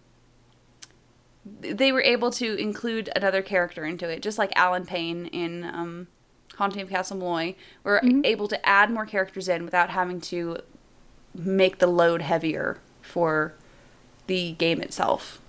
they 1.61 1.93
were 1.93 2.03
able 2.03 2.31
to 2.31 2.55
include 2.57 3.09
another 3.17 3.41
character 3.41 3.85
into 3.85 4.07
it 4.07 4.21
just 4.21 4.37
like 4.37 4.53
alan 4.55 4.85
payne 4.85 5.27
in 5.27 5.65
um 5.65 6.07
haunting 6.59 6.83
of 6.83 6.89
castle 6.91 7.17
Malloy 7.17 7.55
were 7.85 8.03
able 8.25 8.49
to 8.49 8.69
add 8.69 8.91
more 8.91 9.07
characters 9.07 9.49
in 9.49 9.65
without 9.65 9.91
having 9.91 10.21
to 10.21 10.59
make 11.39 11.79
the 11.79 11.87
load 11.87 12.23
heavier 12.23 12.79
for 13.03 13.55
the 14.27 14.53
game 14.53 14.81
itself 14.83 15.41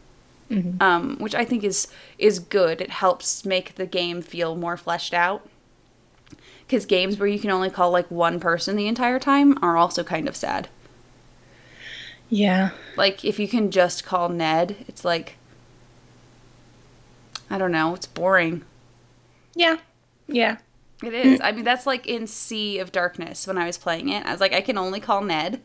um, 0.79 1.17
which 1.19 1.35
i 1.35 1.45
think 1.45 1.63
is 1.63 1.87
is 2.17 2.39
good 2.39 2.81
it 2.81 2.89
helps 2.89 3.45
make 3.45 3.75
the 3.75 3.85
game 3.85 4.21
feel 4.21 4.55
more 4.55 4.77
fleshed 4.77 5.13
out 5.13 5.47
because 6.61 6.85
games 6.85 7.19
where 7.19 7.27
you 7.27 7.39
can 7.39 7.51
only 7.51 7.69
call 7.69 7.91
like 7.91 8.09
one 8.09 8.39
person 8.39 8.75
the 8.75 8.87
entire 8.87 9.19
time 9.19 9.57
are 9.63 9.77
also 9.77 10.03
kind 10.03 10.27
of 10.27 10.35
sad 10.35 10.67
Yeah. 12.29 12.71
like 12.95 13.25
if 13.25 13.39
you 13.39 13.47
can 13.47 13.71
just 13.71 14.03
call 14.05 14.29
Ned, 14.29 14.75
it's 14.87 15.03
like 15.03 15.37
I 17.49 17.57
don't 17.57 17.71
know, 17.71 17.93
it's 17.95 18.05
boring. 18.07 18.63
Yeah. 19.55 19.77
Yeah. 20.27 20.57
It 21.03 21.13
is. 21.13 21.39
I 21.41 21.51
mean, 21.51 21.63
that's 21.63 21.85
like 21.87 22.05
in 22.07 22.27
Sea 22.27 22.79
of 22.79 22.91
Darkness 22.91 23.47
when 23.47 23.57
I 23.57 23.65
was 23.65 23.77
playing 23.77 24.09
it. 24.09 24.25
I 24.25 24.31
was 24.31 24.41
like, 24.41 24.53
I 24.53 24.61
can 24.61 24.77
only 24.77 24.99
call 24.99 25.21
Ned, 25.21 25.61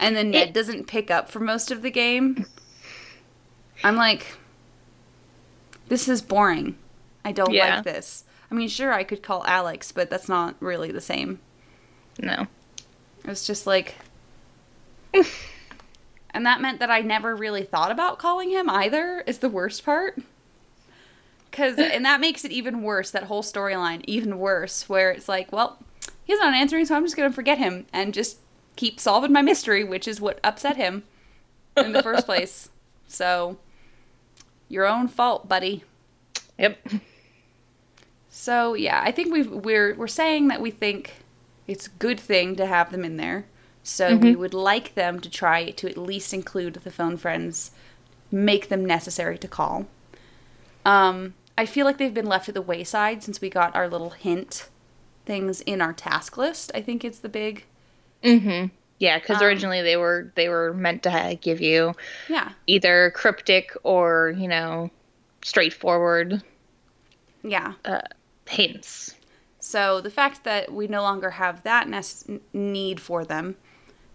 and 0.00 0.14
then 0.16 0.30
Ned 0.30 0.48
It- 0.48 0.54
doesn't 0.54 0.86
pick 0.86 1.10
up 1.10 1.30
for 1.30 1.40
most 1.40 1.70
of 1.70 1.82
the 1.82 1.90
game. 1.90 2.46
I'm 3.84 3.96
like, 3.96 4.26
this 5.88 6.08
is 6.08 6.22
boring. 6.22 6.76
I 7.24 7.32
don't 7.32 7.52
Yeah. 7.52 7.76
like 7.76 7.84
this. 7.84 8.24
I 8.50 8.54
mean, 8.54 8.68
sure, 8.68 8.92
I 8.92 9.04
could 9.04 9.22
call 9.22 9.44
Alex, 9.46 9.92
but 9.92 10.08
that's 10.10 10.28
not 10.28 10.54
really 10.60 10.92
the 10.92 11.00
same. 11.00 11.40
No. 12.20 12.46
It 13.24 13.28
was 13.30 13.46
just 13.46 13.66
like. 13.66 13.96
and 16.30 16.44
that 16.46 16.60
meant 16.60 16.78
that 16.80 16.90
I 16.90 17.00
never 17.00 17.34
really 17.34 17.64
thought 17.64 17.90
about 17.90 18.18
calling 18.18 18.50
him 18.50 18.68
either, 18.70 19.22
is 19.26 19.38
the 19.38 19.48
worst 19.48 19.84
part. 19.84 20.18
Cause 21.52 21.78
and 21.78 22.04
that 22.04 22.20
makes 22.20 22.44
it 22.44 22.52
even 22.52 22.82
worse, 22.82 23.10
that 23.12 23.24
whole 23.24 23.42
storyline 23.42 24.02
even 24.06 24.38
worse, 24.38 24.88
where 24.88 25.10
it's 25.10 25.28
like, 25.28 25.50
well, 25.52 25.78
he's 26.24 26.38
not 26.38 26.52
answering, 26.54 26.84
so 26.84 26.94
I'm 26.94 27.04
just 27.04 27.16
gonna 27.16 27.32
forget 27.32 27.56
him 27.58 27.86
and 27.94 28.12
just 28.12 28.38
keep 28.76 29.00
solving 29.00 29.32
my 29.32 29.42
mystery, 29.42 29.82
which 29.82 30.06
is 30.06 30.20
what 30.20 30.38
upset 30.44 30.76
him 30.76 31.02
in 31.76 31.92
the 31.92 32.02
first 32.02 32.26
place. 32.26 32.70
So 33.08 33.58
your 34.68 34.86
own 34.86 35.08
fault, 35.08 35.48
buddy. 35.48 35.84
Yep. 36.58 36.78
So 38.28 38.74
yeah, 38.74 39.00
I 39.04 39.12
think 39.12 39.32
we've 39.32 39.50
we're 39.50 39.94
we're 39.94 40.06
saying 40.06 40.48
that 40.48 40.60
we 40.60 40.70
think 40.70 41.14
it's 41.66 41.86
a 41.86 41.90
good 41.90 42.20
thing 42.20 42.54
to 42.56 42.66
have 42.66 42.92
them 42.92 43.04
in 43.04 43.16
there. 43.16 43.46
So 43.82 44.16
we 44.16 44.34
would 44.34 44.52
like 44.52 44.94
them 44.94 45.20
to 45.20 45.30
try 45.30 45.70
to 45.70 45.88
at 45.88 45.96
least 45.96 46.34
include 46.34 46.74
the 46.74 46.90
phone 46.90 47.16
friends, 47.16 47.70
make 48.32 48.68
them 48.68 48.84
necessary 48.84 49.38
to 49.38 49.46
call. 49.46 49.86
Um, 50.84 51.34
I 51.56 51.66
feel 51.66 51.86
like 51.86 51.96
they've 51.96 52.12
been 52.12 52.26
left 52.26 52.48
at 52.48 52.54
the 52.54 52.62
wayside 52.62 53.22
since 53.22 53.40
we 53.40 53.48
got 53.48 53.76
our 53.76 53.88
little 53.88 54.10
hint 54.10 54.68
things 55.24 55.60
in 55.60 55.80
our 55.80 55.92
task 55.92 56.36
list. 56.36 56.72
I 56.74 56.80
think 56.82 57.04
it's 57.04 57.20
the 57.20 57.28
big 57.28 57.64
Mm-hmm. 58.22 58.66
Yeah, 58.98 59.18
because 59.18 59.38
Um, 59.38 59.44
originally 59.44 59.82
they 59.82 59.96
were 59.96 60.32
they 60.36 60.48
were 60.48 60.72
meant 60.72 61.02
to 61.02 61.38
give 61.40 61.60
you 61.60 61.94
yeah 62.28 62.52
either 62.66 63.10
cryptic 63.14 63.76
or 63.82 64.34
you 64.36 64.48
know 64.48 64.90
straightforward 65.42 66.42
yeah. 67.42 67.74
uh, 67.84 68.00
hints. 68.48 69.14
So 69.60 70.00
the 70.00 70.10
fact 70.10 70.44
that 70.44 70.72
we 70.72 70.86
no 70.86 71.02
longer 71.02 71.30
have 71.30 71.62
that 71.64 71.88
need 72.52 73.00
for 73.00 73.24
them, 73.24 73.56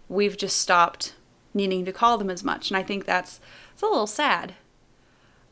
we've 0.08 0.36
just 0.36 0.58
stopped 0.58 1.14
needing 1.54 1.84
to 1.84 1.92
call 1.92 2.18
them 2.18 2.30
as 2.30 2.42
much, 2.42 2.70
and 2.70 2.76
I 2.76 2.82
think 2.82 3.04
that's 3.04 3.40
it's 3.72 3.82
a 3.82 3.86
little 3.86 4.06
sad. 4.06 4.54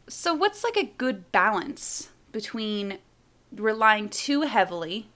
So 0.08 0.34
what's 0.34 0.64
like 0.64 0.76
a 0.76 0.92
good 0.98 1.30
balance 1.32 2.10
between 2.32 2.98
relying 3.54 4.08
too 4.08 4.42
heavily 4.42 5.08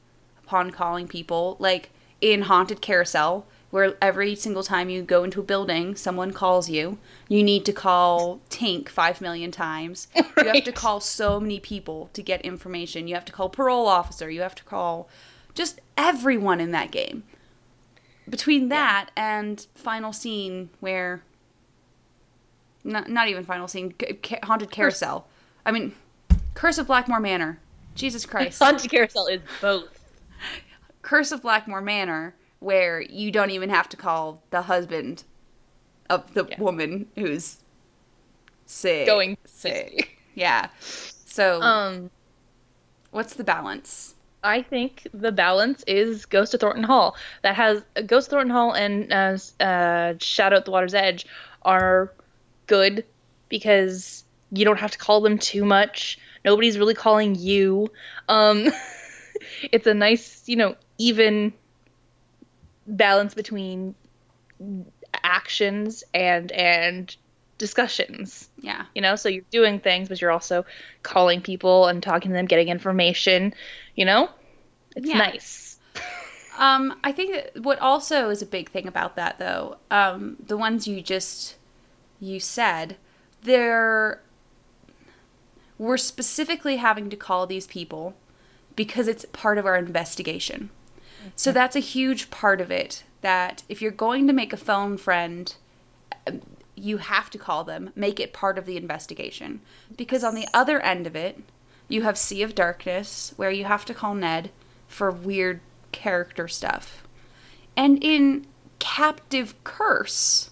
upon 0.45 0.71
calling 0.71 1.09
people, 1.09 1.57
like 1.59 1.91
in 2.25 2.43
Haunted 2.43 2.81
Carousel, 2.81 3.47
where 3.71 3.97
every 4.01 4.35
single 4.35 4.63
time 4.63 4.89
you 4.89 5.03
go 5.03 5.25
into 5.25 5.41
a 5.41 5.43
building, 5.43 5.95
someone 5.95 6.33
calls 6.33 6.71
you. 6.71 6.97
You 7.29 7.43
need 7.43 7.67
to 7.67 7.73
call 7.73 8.41
Tink 8.49 8.89
five 8.89 9.21
million 9.21 9.51
times. 9.51 10.09
You 10.37 10.51
have 10.51 10.65
to 10.65 10.73
call 10.73 11.01
so 11.01 11.39
many 11.41 11.61
people 11.61 12.11
to 12.13 12.23
get 12.23 12.43
information. 12.43 13.09
You 13.09 13.15
have 13.15 13.25
to 13.27 13.33
call 13.33 13.49
parole 13.49 13.87
officer. 13.87 14.29
You 14.29 14.43
have 14.43 14.55
to 14.57 14.65
call 14.65 15.09
just 15.55 15.81
everyone 15.97 16.61
in 16.61 16.71
that 16.73 16.91
game. 16.91 17.23
Between 18.29 18.69
that 18.69 19.11
and 19.17 19.67
final 19.75 20.13
scene 20.13 20.71
where 20.81 21.23
not, 22.83 23.09
not 23.09 23.29
even 23.29 23.45
final 23.45 23.69
scene 23.69 23.95
ca- 24.23 24.41
haunted 24.43 24.71
carousel 24.71 25.27
i 25.65 25.71
mean 25.73 25.95
curse 26.53 26.77
of 26.77 26.87
blackmoor 26.87 27.19
manor 27.21 27.59
jesus 27.95 28.27
christ 28.27 28.59
Haunted 28.59 28.91
Carousel 28.91 29.27
is 29.29 29.41
both. 29.63 29.94
Curse 31.05 31.33
of 31.33 31.43
blackmoor 31.43 31.81
manor 31.83 32.35
where 32.61 33.01
you 33.03 33.31
don't 33.31 33.51
even 33.51 33.69
have 33.71 33.89
to 33.91 33.97
call 33.97 34.43
the 34.51 34.63
husband 34.63 35.23
of 36.09 36.33
the 36.35 36.47
Yeah. 36.49 36.59
woman 36.61 37.07
who's 37.15 37.59
sick 38.67 39.07
Going 39.07 39.37
sick 39.45 40.19
yeah 40.35 40.69
so 40.79 41.61
Um, 41.61 42.11
what's 43.11 43.35
the 43.35 43.45
balance 43.45 44.15
I 44.43 44.63
think 44.63 45.07
the 45.15 45.31
balance 45.33 45.85
is 45.87 46.27
Ghost 46.27 46.53
of 46.53 46.61
Thornton 46.61 46.85
Hall. 46.85 47.17
That 47.41 47.55
has 47.57 47.83
Ghost 48.07 48.27
of 48.27 48.33
Thornton 48.33 48.51
Hall 48.51 48.73
and 48.73 49.11
uh, 49.11 49.39
uh, 49.63 50.15
Shadow 50.19 50.57
at 50.57 50.67
the 50.67 50.71
Water's 50.71 50.93
Edge 50.93 51.25
are 51.63 52.13
good 52.67 53.07
because 53.49 54.25
you 54.53 54.67
don't 54.67 54.79
have 54.79 54.91
to 54.91 54.99
call 54.99 55.23
them 55.23 55.39
too 55.39 55.65
much. 55.65 56.19
Nobody's 56.45 56.77
really 56.79 56.93
calling 56.93 57.35
you. 57.37 57.91
Um, 58.29 58.67
it's 59.73 59.87
a 59.87 59.95
nice, 59.95 60.43
you 60.47 60.57
know, 60.57 60.77
even 60.99 61.53
balance 62.87 63.35
between 63.35 63.95
actions 65.23 66.05
and 66.13 66.53
and 66.53 67.17
discussions. 67.59 68.51
Yeah. 68.61 68.87
You 68.95 69.03
know, 69.03 69.17
so 69.17 69.29
you're 69.29 69.45
doing 69.51 69.79
things, 69.81 70.09
but 70.09 70.21
you're 70.21 70.33
also 70.33 70.65
calling 71.03 71.41
people 71.41 71.87
and 71.87 72.03
talking 72.03 72.31
to 72.31 72.35
them, 72.37 72.47
getting 72.47 72.69
information. 72.69 73.55
You 73.95 74.05
know, 74.07 74.29
it's 74.97 75.07
Yeah. 75.09 75.19
nice. 75.19 75.79
Um, 76.57 76.99
I 77.03 77.11
think 77.11 77.51
what 77.57 77.81
also 77.81 78.31
is 78.31 78.41
a 78.41 78.47
big 78.47 78.71
thing 78.71 78.87
about 78.87 79.17
that, 79.17 79.39
though, 79.39 79.79
um, 79.91 80.37
the 80.39 80.57
ones 80.57 80.87
you 80.87 81.03
just 81.03 81.57
you 82.21 82.41
said, 82.41 82.97
they're 83.43 84.23
we're 85.79 85.97
specifically 85.97 86.77
having 86.77 87.11
to 87.11 87.17
call 87.17 87.47
these 87.47 87.67
people 87.67 88.15
because 88.77 89.09
it's 89.09 89.25
part 89.33 89.59
of 89.59 89.67
our 89.67 89.77
investigation. 89.77 90.71
So 91.37 91.53
that's 91.53 91.77
a 91.77 91.81
huge 91.81 92.31
part 92.31 92.61
of 92.61 92.71
it. 92.71 93.05
That 93.21 93.63
if 93.69 93.81
you're 93.81 93.91
going 93.91 94.27
to 94.27 94.33
make 94.33 94.53
a 94.53 94.59
phone 94.59 94.99
friend, 94.99 95.55
um, 96.27 96.43
you 96.75 96.99
have 96.99 97.31
to 97.31 97.39
call 97.39 97.65
them, 97.65 97.91
make 97.95 98.21
it 98.21 98.33
part 98.33 98.59
of 98.59 98.67
the 98.67 98.77
investigation. 98.77 99.61
Because 99.97 100.23
on 100.23 100.35
the 100.35 100.49
other 100.53 100.81
end 100.81 101.07
of 101.07 101.17
it, 101.17 101.41
you 101.89 102.03
have 102.03 102.19
Sea 102.19 102.43
of 102.43 102.55
Darkness, 102.55 103.33
where 103.37 103.51
you 103.51 103.65
have 103.65 103.85
to 103.87 103.95
call 103.95 104.15
Ned 104.15 104.51
for 104.89 105.11
weird 105.11 105.61
character 105.93 106.49
stuff. 106.49 107.05
And 107.77 108.03
in 108.03 108.47
Captive 108.79 109.55
Curse, 109.65 110.51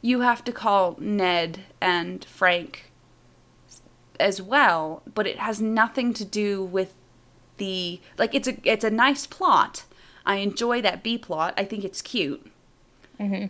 you 0.00 0.20
have 0.20 0.44
to 0.44 0.52
call 0.52 0.96
Ned 1.00 1.64
and 1.80 2.24
Frank 2.24 2.92
as 4.20 4.40
well, 4.40 5.02
but 5.12 5.26
it 5.26 5.38
has 5.38 5.60
nothing 5.60 6.12
to 6.14 6.24
do 6.24 6.62
with 6.62 6.94
the 7.58 8.00
like 8.16 8.34
it's 8.34 8.48
a 8.48 8.56
it's 8.64 8.84
a 8.84 8.90
nice 8.90 9.26
plot. 9.26 9.84
I 10.24 10.36
enjoy 10.36 10.82
that 10.82 11.02
B 11.02 11.16
plot. 11.18 11.54
I 11.56 11.64
think 11.64 11.84
it's 11.84 12.02
cute. 12.02 12.50
Mm-hmm. 13.20 13.46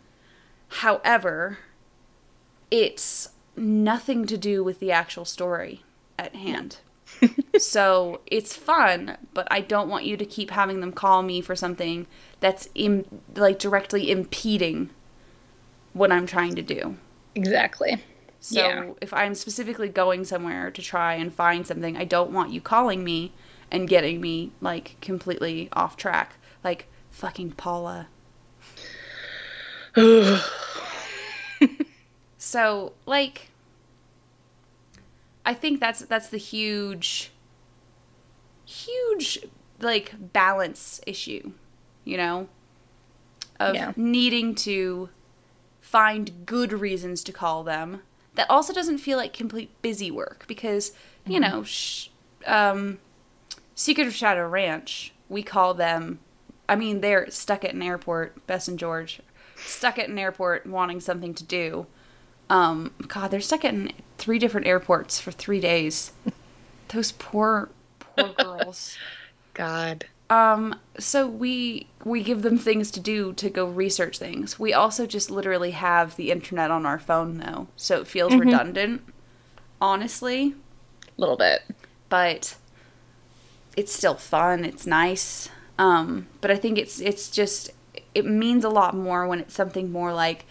However, 0.69 1.59
it's 2.71 3.31
nothing 3.57 4.27
to 4.27 4.37
do 4.37 4.63
with 4.63 4.79
the 4.81 4.93
actual 4.93 5.25
story 5.25 5.83
at 6.19 6.35
hand. 6.37 6.79
so 7.59 8.21
it's 8.27 8.55
fun, 8.55 9.17
but 9.33 9.49
I 9.51 9.61
don't 9.61 9.89
want 9.89 10.05
you 10.05 10.17
to 10.17 10.25
keep 10.27 10.51
having 10.51 10.81
them 10.81 10.93
call 10.93 11.23
me 11.23 11.41
for 11.41 11.57
something 11.57 12.07
that's 12.41 12.69
Im- 12.75 13.23
like 13.35 13.59
directly 13.59 14.11
impeding 14.11 14.91
what 15.95 16.13
I'm 16.13 16.27
trying 16.27 16.55
to 16.55 16.63
do. 16.63 16.97
Exactly. 17.35 18.03
So 18.41 18.61
Yeah. 18.61 18.91
if 19.01 19.13
I'm 19.13 19.35
specifically 19.35 19.89
going 19.89 20.25
somewhere 20.25 20.71
to 20.71 20.83
try 20.83 21.15
and 21.15 21.33
find 21.33 21.67
something, 21.67 21.97
I 21.97 22.05
don't 22.05 22.31
want 22.31 22.53
you 22.53 22.61
calling 22.61 23.03
me 23.03 23.33
and 23.71 23.89
getting 23.89 24.21
me 24.21 24.53
like 24.61 24.97
completely 25.01 25.69
off 25.73 25.97
track. 25.97 26.35
Like 26.65 26.87
fucking 27.11 27.53
Paula. 27.53 28.09
So, 32.41 32.93
like 33.05 33.51
I 35.45 35.55
think 35.55 35.81
that's 35.81 36.01
that's 36.01 36.29
the 36.29 36.39
huge 36.39 37.33
huge 38.65 39.39
like 39.81 40.15
balance 40.33 41.01
issue, 41.07 41.53
you 42.05 42.17
know, 42.17 42.49
of 43.59 43.75
Yeah. 43.75 43.93
needing 43.97 44.55
to 44.57 45.09
find 45.81 46.47
good 46.47 46.73
reasons 46.73 47.25
to 47.25 47.33
call 47.33 47.65
them. 47.65 48.03
That 48.35 48.49
also 48.49 48.73
doesn't 48.73 48.99
feel 48.99 49.19
like 49.19 49.33
complete 49.33 49.71
busy 49.83 50.11
work 50.11 50.45
because, 50.47 50.93
you 51.27 51.41
know, 51.41 51.65
sh- 51.65 52.09
um, 52.47 52.99
Secret 53.79 54.09
of 54.09 54.15
Shadow 54.15 54.49
Ranch, 54.49 55.13
we 55.29 55.41
call 55.45 55.73
them, 55.73 56.19
I 56.69 56.75
mean, 56.75 57.01
they're 57.01 57.31
stuck 57.31 57.65
at 57.65 57.75
an 57.75 57.81
airport, 57.81 58.45
Bess 58.49 58.67
and 58.67 58.77
George, 58.77 59.21
stuck 59.55 60.01
at 60.01 60.09
an 60.09 60.19
airport 60.19 60.67
wanting 60.67 60.99
something 60.99 61.33
to 61.35 61.45
do. 61.45 61.87
Um, 62.51 62.93
God, 63.07 63.31
they're 63.31 63.41
stuck 63.41 63.65
at 63.65 63.75
an, 63.75 63.93
three 64.17 64.41
different 64.41 64.67
airports 64.67 65.21
for 65.21 65.31
three 65.31 65.61
days. 65.61 66.11
Those 66.89 67.13
poor, 67.13 67.69
poor 68.01 68.31
girls. 68.31 68.97
God. 69.55 70.07
Um, 70.29 70.81
so 70.99 71.29
we 71.29 71.87
we 72.05 72.25
give 72.25 72.43
them 72.43 72.59
things 72.59 72.91
to 72.91 73.01
do 73.01 73.33
to 73.35 73.49
go 73.49 73.65
research 73.65 74.19
things. 74.19 74.59
We 74.59 74.73
also 74.73 75.07
just 75.07 75.31
literally 75.31 75.71
have 75.71 76.17
the 76.17 76.33
internet 76.33 76.73
on 76.73 76.85
our 76.85 76.99
phone 76.99 77.39
though, 77.39 77.69
so 77.77 78.01
it 78.01 78.09
feels 78.09 78.35
redundant, 78.35 79.03
honestly. 79.81 80.57
A 81.07 81.21
little 81.21 81.37
bit. 81.37 81.63
But 82.09 82.57
it's 83.79 83.95
still 83.95 84.17
fun. 84.17 84.65
It's 84.65 84.87
nice. 84.87 85.49
Um, 85.79 86.27
but 86.41 86.51
I 86.51 86.57
think 86.57 86.79
it's 86.79 86.99
it's 86.99 87.31
just 87.31 87.71
it 88.13 88.27
means 88.27 88.65
a 88.65 88.69
lot 88.69 88.97
more 88.97 89.29
when 89.29 89.39
it's 89.39 89.55
something 89.55 89.93
more 89.93 90.13
like, 90.13 90.47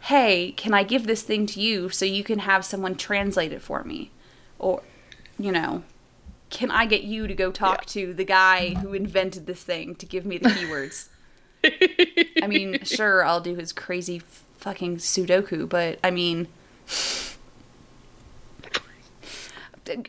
"Hey, 0.00 0.52
can 0.56 0.74
I 0.74 0.82
give 0.82 1.06
this 1.06 1.22
thing 1.22 1.46
to 1.46 1.60
you 1.60 1.88
so 1.88 2.04
you 2.04 2.24
can 2.24 2.40
have 2.40 2.64
someone 2.64 2.96
translate 2.96 3.52
it 3.52 3.62
for 3.62 3.84
me?" 3.84 4.10
Or, 4.58 4.82
you 5.38 5.52
know, 5.52 5.84
can 6.50 6.72
I 6.72 6.86
get 6.86 7.04
you 7.04 7.28
to 7.28 7.34
go 7.34 7.52
talk 7.52 7.86
to 7.86 8.12
the 8.12 8.24
guy 8.24 8.74
who 8.74 8.92
invented 8.92 9.46
this 9.46 9.62
thing 9.62 9.94
to 9.94 10.06
give 10.06 10.26
me 10.26 10.38
the 10.38 10.48
keywords? 10.48 11.10
I 12.42 12.48
mean, 12.48 12.82
sure, 12.82 13.24
I'll 13.24 13.40
do 13.40 13.54
his 13.54 13.72
crazy 13.72 14.20
fucking 14.58 14.96
Sudoku, 14.96 15.68
but 15.68 16.00
I 16.02 16.10
mean, 16.10 16.48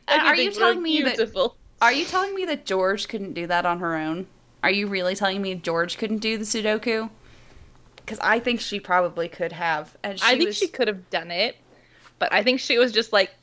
are 0.08 0.36
you 0.36 0.52
telling 0.52 0.82
me 0.82 1.04
that 1.04 1.18
beautiful. 1.18 1.58
Are 1.86 1.94
you 1.94 2.04
telling 2.06 2.34
me 2.34 2.46
that 2.46 2.66
George 2.66 3.08
couldn't 3.08 3.34
do 3.34 3.46
that 3.46 3.64
on 3.64 3.78
her 3.80 3.96
own? 3.96 4.26
Are 4.64 4.72
you 4.72 4.88
really 4.88 5.14
telling 5.14 5.40
me 5.40 5.54
George 5.54 6.00
couldn't 6.00 6.18
do 6.18 6.36
the 6.36 6.44
Sudoku? 6.44 7.12
Because 7.98 8.18
I 8.22 8.40
think 8.40 8.60
she 8.60 8.80
probably 8.80 9.28
could 9.28 9.52
have. 9.52 9.96
And 10.02 10.20
she 10.20 10.26
I 10.26 10.36
think 10.36 10.48
was, 10.48 10.58
she 10.58 10.68
could 10.68 10.88
have 10.88 11.12
done 11.12 11.30
it, 11.30 11.58
but 12.18 12.34
I 12.34 12.42
think 12.42 12.60
she 12.60 12.80
was 12.80 12.92
just 12.92 13.14
like, 13.14 13.36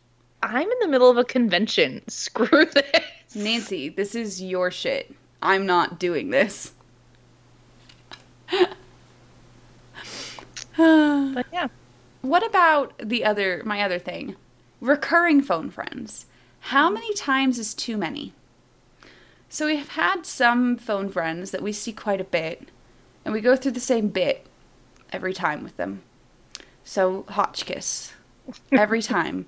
I'm 0.43 0.69
in 0.69 0.79
the 0.81 0.89
middle 0.89 1.09
of 1.09 1.19
a 1.19 1.25
convention. 1.25 2.03
Screw 2.09 2.65
this. 2.65 3.05
Nancy, 3.37 3.89
this 3.89 4.17
is 4.17 4.43
your 4.43 4.73
shit. 4.73 5.15
I'm 5.41 5.65
not 5.65 6.01
doing 6.01 6.31
this. 6.31 6.73
But 10.77 11.47
yeah. 11.53 11.69
What 12.23 12.45
about 12.45 12.95
the 12.99 13.25
other 13.25 13.63
my 13.65 13.83
other 13.83 14.01
thing? 14.01 14.35
Recurring 14.81 15.43
phone 15.43 15.71
friends. 15.71 16.27
How 16.67 16.89
many 16.89 17.13
times 17.15 17.59
is 17.59 17.75
too 17.75 17.97
many? 17.97 18.33
So 19.49 19.67
we 19.67 19.77
have 19.77 19.91
had 19.91 20.25
some 20.25 20.77
phone 20.77 21.09
friends 21.09 21.51
that 21.51 21.61
we 21.61 21.73
see 21.73 21.93
quite 21.93 22.21
a 22.21 22.25
bit, 22.25 22.69
and 23.25 23.35
we 23.35 23.41
go 23.41 23.57
through 23.57 23.73
the 23.73 23.81
same 23.81 24.09
bit 24.09 24.47
every 25.13 25.35
time 25.35 25.63
with 25.63 25.77
them. 25.77 26.03
So 26.85 27.25
Hotchkiss. 27.29 28.13
Every 28.71 29.03
time. 29.17 29.47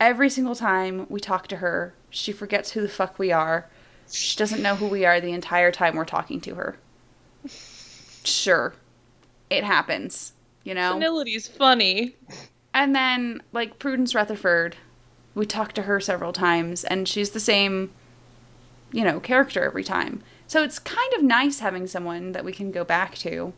Every 0.00 0.28
single 0.30 0.54
time 0.54 1.06
we 1.08 1.20
talk 1.20 1.46
to 1.48 1.56
her, 1.56 1.94
she 2.10 2.32
forgets 2.32 2.72
who 2.72 2.80
the 2.80 2.88
fuck 2.88 3.18
we 3.18 3.30
are. 3.30 3.68
She 4.10 4.36
doesn't 4.36 4.62
know 4.62 4.76
who 4.76 4.88
we 4.88 5.04
are 5.04 5.20
the 5.20 5.32
entire 5.32 5.70
time 5.70 5.94
we're 5.94 6.04
talking 6.04 6.40
to 6.40 6.54
her. 6.54 6.78
Sure. 8.24 8.74
It 9.50 9.62
happens, 9.62 10.32
you 10.64 10.74
know? 10.74 10.92
Senility's 10.92 11.48
funny. 11.48 12.16
And 12.74 12.94
then, 12.94 13.42
like 13.52 13.78
Prudence 13.78 14.14
Rutherford, 14.14 14.76
we 15.36 15.46
talked 15.46 15.76
to 15.76 15.82
her 15.82 16.00
several 16.00 16.32
times, 16.32 16.82
and 16.82 17.06
she's 17.06 17.30
the 17.30 17.38
same, 17.38 17.92
you 18.90 19.04
know, 19.04 19.20
character 19.20 19.62
every 19.62 19.84
time. 19.84 20.22
So 20.48 20.62
it's 20.62 20.78
kind 20.78 21.12
of 21.12 21.22
nice 21.22 21.58
having 21.58 21.86
someone 21.86 22.32
that 22.32 22.44
we 22.44 22.52
can 22.52 22.72
go 22.72 22.84
back 22.84 23.14
to, 23.16 23.52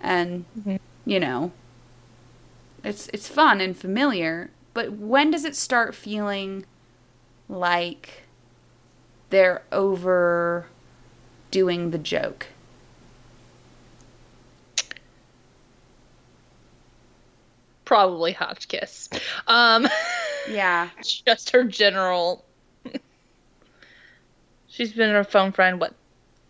and 0.00 0.44
you 1.06 1.20
know, 1.20 1.52
it's 2.82 3.08
it's 3.14 3.28
fun 3.28 3.60
and 3.60 3.76
familiar. 3.76 4.50
But 4.74 4.92
when 4.92 5.30
does 5.30 5.44
it 5.44 5.54
start 5.54 5.94
feeling 5.94 6.66
like 7.48 8.24
they're 9.30 9.62
overdoing 9.70 10.66
the 11.92 11.98
joke? 11.98 12.48
Probably 17.84 18.32
Hotchkiss. 18.32 19.08
Um, 19.46 19.86
Yeah, 20.48 20.90
just 21.02 21.50
her 21.50 21.64
general. 21.64 22.44
She's 24.66 24.92
been 24.92 25.10
her 25.10 25.24
phone 25.24 25.52
friend 25.52 25.80
what, 25.80 25.94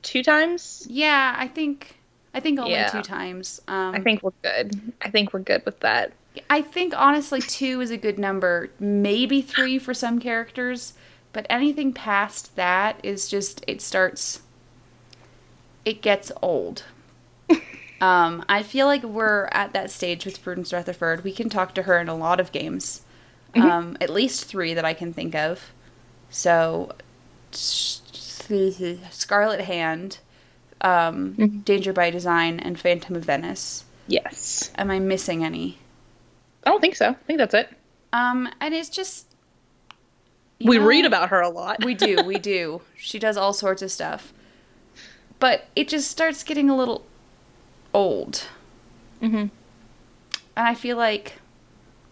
two 0.02 0.22
times? 0.22 0.86
yeah. 0.88 1.34
I 1.38 1.48
think 1.48 1.96
I 2.34 2.40
think 2.40 2.58
only 2.58 2.72
Yeah. 2.72 2.86
two 2.86 3.02
times. 3.02 3.60
Um, 3.68 3.94
I 3.94 4.00
think 4.00 4.22
we're 4.22 4.30
good. 4.42 4.92
I 5.00 5.10
think 5.10 5.32
we're 5.32 5.40
good 5.40 5.64
with 5.64 5.80
that. 5.80 6.12
I 6.50 6.62
think 6.62 6.94
honestly 6.96 7.42
two 7.42 7.80
is 7.80 7.90
a 7.90 7.96
good 7.96 8.18
number. 8.18 8.70
Maybe 8.78 9.42
three 9.42 9.78
for 9.78 9.94
some 9.94 10.20
characters, 10.20 10.94
but 11.32 11.46
anything 11.50 11.92
past 11.92 12.54
that 12.56 13.00
is 13.02 13.28
just 13.28 13.64
it 13.66 13.80
starts. 13.80 14.42
It 15.84 16.02
gets 16.02 16.30
old. 16.42 16.84
um, 18.00 18.44
I 18.48 18.62
feel 18.62 18.86
like 18.86 19.02
we're 19.02 19.48
at 19.52 19.72
that 19.72 19.90
stage 19.90 20.24
with 20.26 20.42
Prudence 20.42 20.72
Rutherford. 20.72 21.24
We 21.24 21.32
can 21.32 21.48
talk 21.48 21.74
to 21.74 21.82
her 21.84 21.98
in 21.98 22.08
a 22.08 22.16
lot 22.16 22.40
of 22.40 22.52
games, 22.52 23.02
Um, 23.62 23.96
at 24.00 24.10
least 24.10 24.44
three 24.44 24.74
that 24.74 24.84
I 24.84 24.94
can 24.94 25.12
think 25.12 25.34
of. 25.34 25.72
So, 26.30 26.92
Scarlet 29.10 29.60
Hand, 29.62 30.18
um, 30.80 31.34
Mhm. 31.34 31.64
Danger 31.64 31.92
by 31.92 32.10
Design, 32.10 32.60
and 32.60 32.78
Phantom 32.78 33.16
of 33.16 33.24
Venice. 33.24 33.84
Yes. 34.06 34.70
Am 34.76 34.90
I 34.90 34.98
missing 34.98 35.44
any? 35.44 35.78
I 36.64 36.70
don't 36.70 36.80
think 36.80 36.96
so. 36.96 37.10
I 37.10 37.14
think 37.26 37.38
that's 37.38 37.54
it. 37.54 37.70
Um, 38.12 38.48
and 38.60 38.74
it's 38.74 38.88
just 38.88 39.26
We 40.60 40.78
know, 40.78 40.84
read 40.86 41.04
about 41.04 41.28
her 41.30 41.40
a 41.40 41.48
lot. 41.48 41.84
we 41.84 41.94
do, 41.94 42.22
we 42.24 42.38
do. 42.38 42.82
She 42.96 43.18
does 43.18 43.36
all 43.36 43.52
sorts 43.52 43.82
of 43.82 43.90
stuff, 43.92 44.32
but 45.38 45.66
it 45.76 45.88
just 45.88 46.10
starts 46.10 46.42
getting 46.42 46.68
a 46.70 46.76
little 46.76 47.04
old, 47.94 48.44
Mm-hmm. 49.22 49.36
and 49.36 49.50
I 50.56 50.74
feel 50.74 50.96
like 50.96 51.34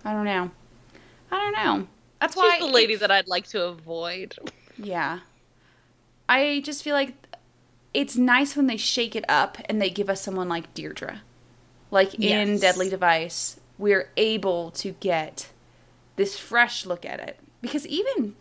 I 0.05 0.13
don't 0.13 0.25
know. 0.25 0.51
I 1.31 1.39
don't 1.39 1.53
know. 1.65 1.89
That's 2.21 2.35
She's 2.35 2.39
why 2.43 2.59
the 2.61 2.67
lady 2.67 2.97
that 2.97 3.11
I'd 3.11 3.29
like 3.29 3.47
to 3.49 3.65
avoid. 3.65 4.37
Yeah. 4.79 5.21
I 6.29 6.61
just 6.65 6.83
feel 6.83 6.95
like 6.95 7.15
it's 7.95 8.17
nice 8.17 8.57
when 8.57 8.67
they 8.67 8.77
shake 8.77 9.15
it 9.17 9.25
up 9.29 9.59
and 9.67 9.81
they 9.81 9.91
give 9.91 10.09
us 10.11 10.21
someone 10.21 10.49
like 10.49 10.73
Deirdre. 10.75 11.23
Like 11.91 12.15
in 12.15 12.23
Yes. 12.23 12.61
Deadly 12.61 12.89
Device, 12.91 13.61
we're 13.79 14.11
able 14.17 14.71
to 14.73 14.93
get 14.93 15.51
this 16.17 16.39
fresh 16.39 16.85
look 16.87 17.05
at 17.05 17.21
it. 17.21 17.39
Because 17.61 17.87
even 17.87 18.35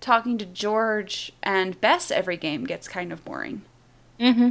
talking 0.00 0.36
to 0.38 0.44
George 0.46 1.32
and 1.42 1.80
Bess 1.80 2.10
every 2.10 2.36
game 2.36 2.64
gets 2.64 2.88
kind 2.88 3.12
of 3.12 3.24
boring. 3.24 3.62
Mm-hmm. 4.18 4.50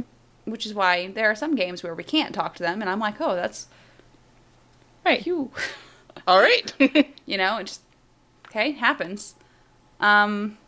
Which 0.50 0.66
is 0.66 0.74
why 0.74 1.08
there 1.08 1.30
are 1.30 1.36
some 1.36 1.54
games 1.54 1.82
where 1.82 1.94
we 1.94 2.02
can't 2.04 2.34
talk 2.34 2.54
to 2.56 2.62
them, 2.62 2.80
and 2.80 2.90
I'm 2.90 2.98
like, 2.98 3.20
oh, 3.20 3.34
that's 3.36 3.66
Right. 5.04 5.22
phew. 5.22 5.50
All 6.26 6.38
right. 6.40 6.72
you 7.26 7.36
know, 7.36 7.58
it 7.58 7.64
just 7.64 7.82
okay 8.48 8.72
happens. 8.72 9.34
Um, 10.00 10.58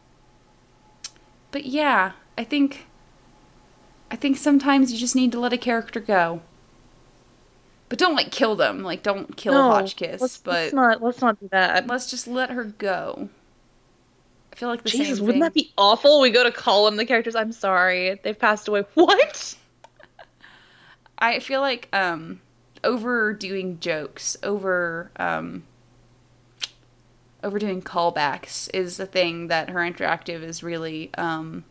but 1.51 1.67
yeah, 1.67 2.13
I 2.37 2.45
think 2.45 2.87
I 4.11 4.17
think 4.17 4.37
sometimes 4.37 4.93
you 4.93 4.99
just 4.99 5.17
need 5.17 5.33
to 5.33 5.41
let 5.41 5.53
a 5.53 5.59
character 5.59 6.01
go. 6.01 6.43
But 7.89 7.99
don't 7.99 8.15
like 8.15 8.31
kill 8.31 8.57
them. 8.57 8.83
Like 8.83 9.03
don't 9.03 9.37
kill 9.37 9.55
Hotchkiss. 9.55 10.21
let's, 10.21 10.39
but 10.39 10.53
let's 10.53 10.73
not 10.73 11.03
let's 11.03 11.21
not 11.21 11.41
do 11.41 11.49
that. 11.53 11.87
let's 11.87 12.11
just 12.11 12.27
let 12.27 12.51
her 12.51 12.65
go. 12.65 13.29
I 14.53 14.57
feel 14.57 14.69
like 14.69 14.83
the 14.85 14.89
Jesus, 14.89 15.19
same 15.19 15.27
wouldn't 15.27 15.35
thing. 15.35 15.41
that 15.41 15.55
be 15.55 15.73
awful? 15.77 16.21
We 16.21 16.31
go 16.31 16.45
to 16.45 16.53
call 16.53 16.85
them 16.85 16.97
the 16.97 17.05
characters. 17.05 17.35
I'm 17.35 17.53
sorry, 17.53 18.21
they've 18.23 18.39
passed 18.39 18.69
away. 18.69 18.85
What? 18.95 19.57
I 21.19 21.39
feel 21.41 21.61
like 21.61 21.89
um 21.93 22.41
overdoing 22.85 23.81
jokes, 23.81 24.37
over 24.43 25.11
um 25.17 25.65
overdoing 27.43 27.83
callbacks 27.83 28.71
is 28.73 28.97
the 28.97 29.07
thing 29.07 29.49
that 29.49 29.69
HeR 29.69 29.81
Interactive 29.81 30.43
is 30.43 30.63
really 30.63 31.11
um 31.19 31.65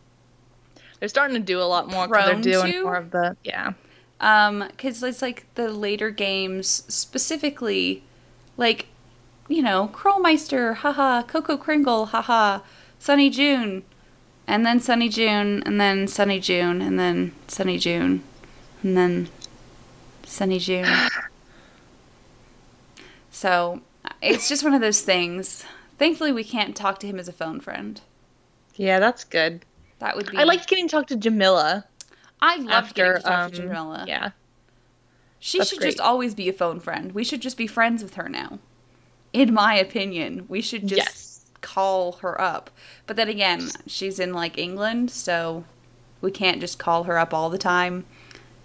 They're 1.00 1.08
starting 1.08 1.36
to 1.36 1.42
do 1.42 1.60
a 1.60 1.64
lot 1.64 1.88
more 1.88 2.06
because 2.06 2.26
they're 2.26 2.52
doing 2.52 2.72
to? 2.72 2.82
more 2.82 2.96
of 2.96 3.10
the 3.10 3.36
yeah. 3.42 3.72
Um, 4.20 4.64
because 4.68 5.02
it's 5.02 5.20
like 5.20 5.44
the 5.54 5.68
later 5.70 6.08
games, 6.10 6.84
specifically, 6.88 8.02
like, 8.56 8.86
you 9.48 9.60
know, 9.60 9.90
Krollmeister, 9.92 10.76
haha, 10.76 11.22
Koko 11.22 11.56
Kringle, 11.58 12.06
haha, 12.06 12.60
Sonny 12.98 13.28
Joon, 13.28 13.82
and 14.46 14.64
then 14.64 14.80
Sonny 14.80 15.08
Joon, 15.10 15.62
and 15.66 15.78
then 15.80 16.06
Sonny 16.06 16.40
Joon, 16.40 16.80
and 16.80 16.98
then 16.98 17.32
Sonny 17.48 17.76
Joon, 17.76 18.22
and 18.82 18.96
then 18.96 19.28
Sonny 20.26 20.58
Joon. 20.58 20.86
So, 23.30 23.80
it's 24.22 24.48
just 24.48 24.62
one 24.64 24.74
of 24.74 24.80
those 24.80 25.02
things. 25.02 25.64
Thankfully, 25.98 26.32
we 26.32 26.44
can't 26.44 26.76
talk 26.76 26.98
to 27.00 27.06
him 27.06 27.18
as 27.18 27.28
a 27.28 27.32
phone 27.32 27.60
friend. 27.60 28.00
Yeah, 28.76 28.98
that's 29.00 29.24
good. 29.24 29.64
That 29.98 30.16
would 30.16 30.30
be. 30.30 30.36
I 30.36 30.44
liked 30.44 30.68
getting 30.68 30.88
to 30.88 30.92
talk 30.92 31.06
to 31.08 31.16
Jamila 31.16 31.84
I 32.40 32.56
loved 32.56 32.70
after 32.70 32.94
getting 33.14 33.22
to 33.22 33.28
talk 33.28 33.38
um, 33.44 33.50
to 33.50 33.56
Jamila. 33.56 34.04
Yeah. 34.06 34.30
She 35.38 35.58
That's 35.58 35.70
should 35.70 35.78
great. 35.80 35.88
just 35.88 36.00
always 36.00 36.34
be 36.34 36.48
a 36.48 36.52
phone 36.52 36.80
friend. 36.80 37.12
We 37.12 37.24
should 37.24 37.40
just 37.42 37.56
be 37.56 37.66
friends 37.66 38.02
with 38.02 38.14
her 38.14 38.28
now. 38.28 38.58
In 39.32 39.52
my 39.52 39.74
opinion, 39.74 40.46
we 40.48 40.60
should 40.62 40.86
just 40.86 40.98
Yes. 40.98 41.46
call 41.60 42.12
her 42.22 42.40
up. 42.40 42.70
But 43.06 43.16
then 43.16 43.28
again, 43.28 43.68
she's 43.86 44.18
in 44.18 44.32
like 44.32 44.58
England, 44.58 45.10
so 45.10 45.64
we 46.20 46.30
can't 46.30 46.60
just 46.60 46.78
call 46.78 47.04
her 47.04 47.18
up 47.18 47.34
all 47.34 47.50
the 47.50 47.58
time. 47.58 48.04